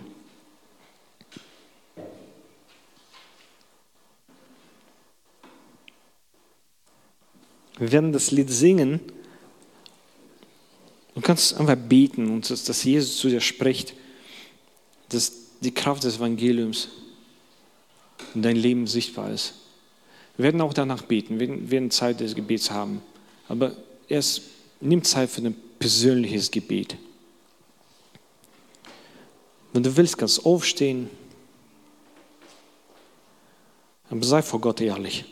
Wir 7.80 7.91
werden 7.91 8.13
das 8.13 8.30
Lied 8.30 8.51
singen. 8.51 8.99
Du 11.15 11.21
kannst 11.21 11.55
einfach 11.55 11.75
beten 11.75 12.30
und 12.30 12.47
dass 12.51 12.84
Jesus 12.84 13.17
zu 13.17 13.30
dir 13.30 13.41
spricht 13.41 13.95
dass 15.10 15.32
die 15.62 15.74
Kraft 15.74 16.03
des 16.03 16.18
Evangeliums 16.18 16.89
in 18.34 18.41
dein 18.41 18.55
Leben 18.55 18.88
sichtbar 18.88 19.32
ist. 19.32 19.53
Wir 20.38 20.43
werden 20.43 20.62
auch 20.62 20.74
danach 20.74 21.01
beten, 21.01 21.39
wir 21.39 21.72
werden 21.72 21.91
Zeit 21.91 22.20
des 22.20 22.36
Gebets 22.36 22.72
haben. 22.72 23.01
Aber 23.47 23.76
erst 24.07 24.43
nimm 24.80 25.03
Zeit 25.03 25.30
für 25.30 25.41
ein 25.41 25.55
persönliches 25.78 26.49
Gebet. 26.51 26.95
Wenn 29.74 29.84
du 29.84 29.95
willst, 29.95 30.18
kannst 30.18 30.39
du 30.39 30.43
aufstehen. 30.43 31.10
Aber 34.10 34.24
sei 34.24 34.41
vor 34.41 34.62
Gott 34.62 34.82
ehrlich. 34.82 35.26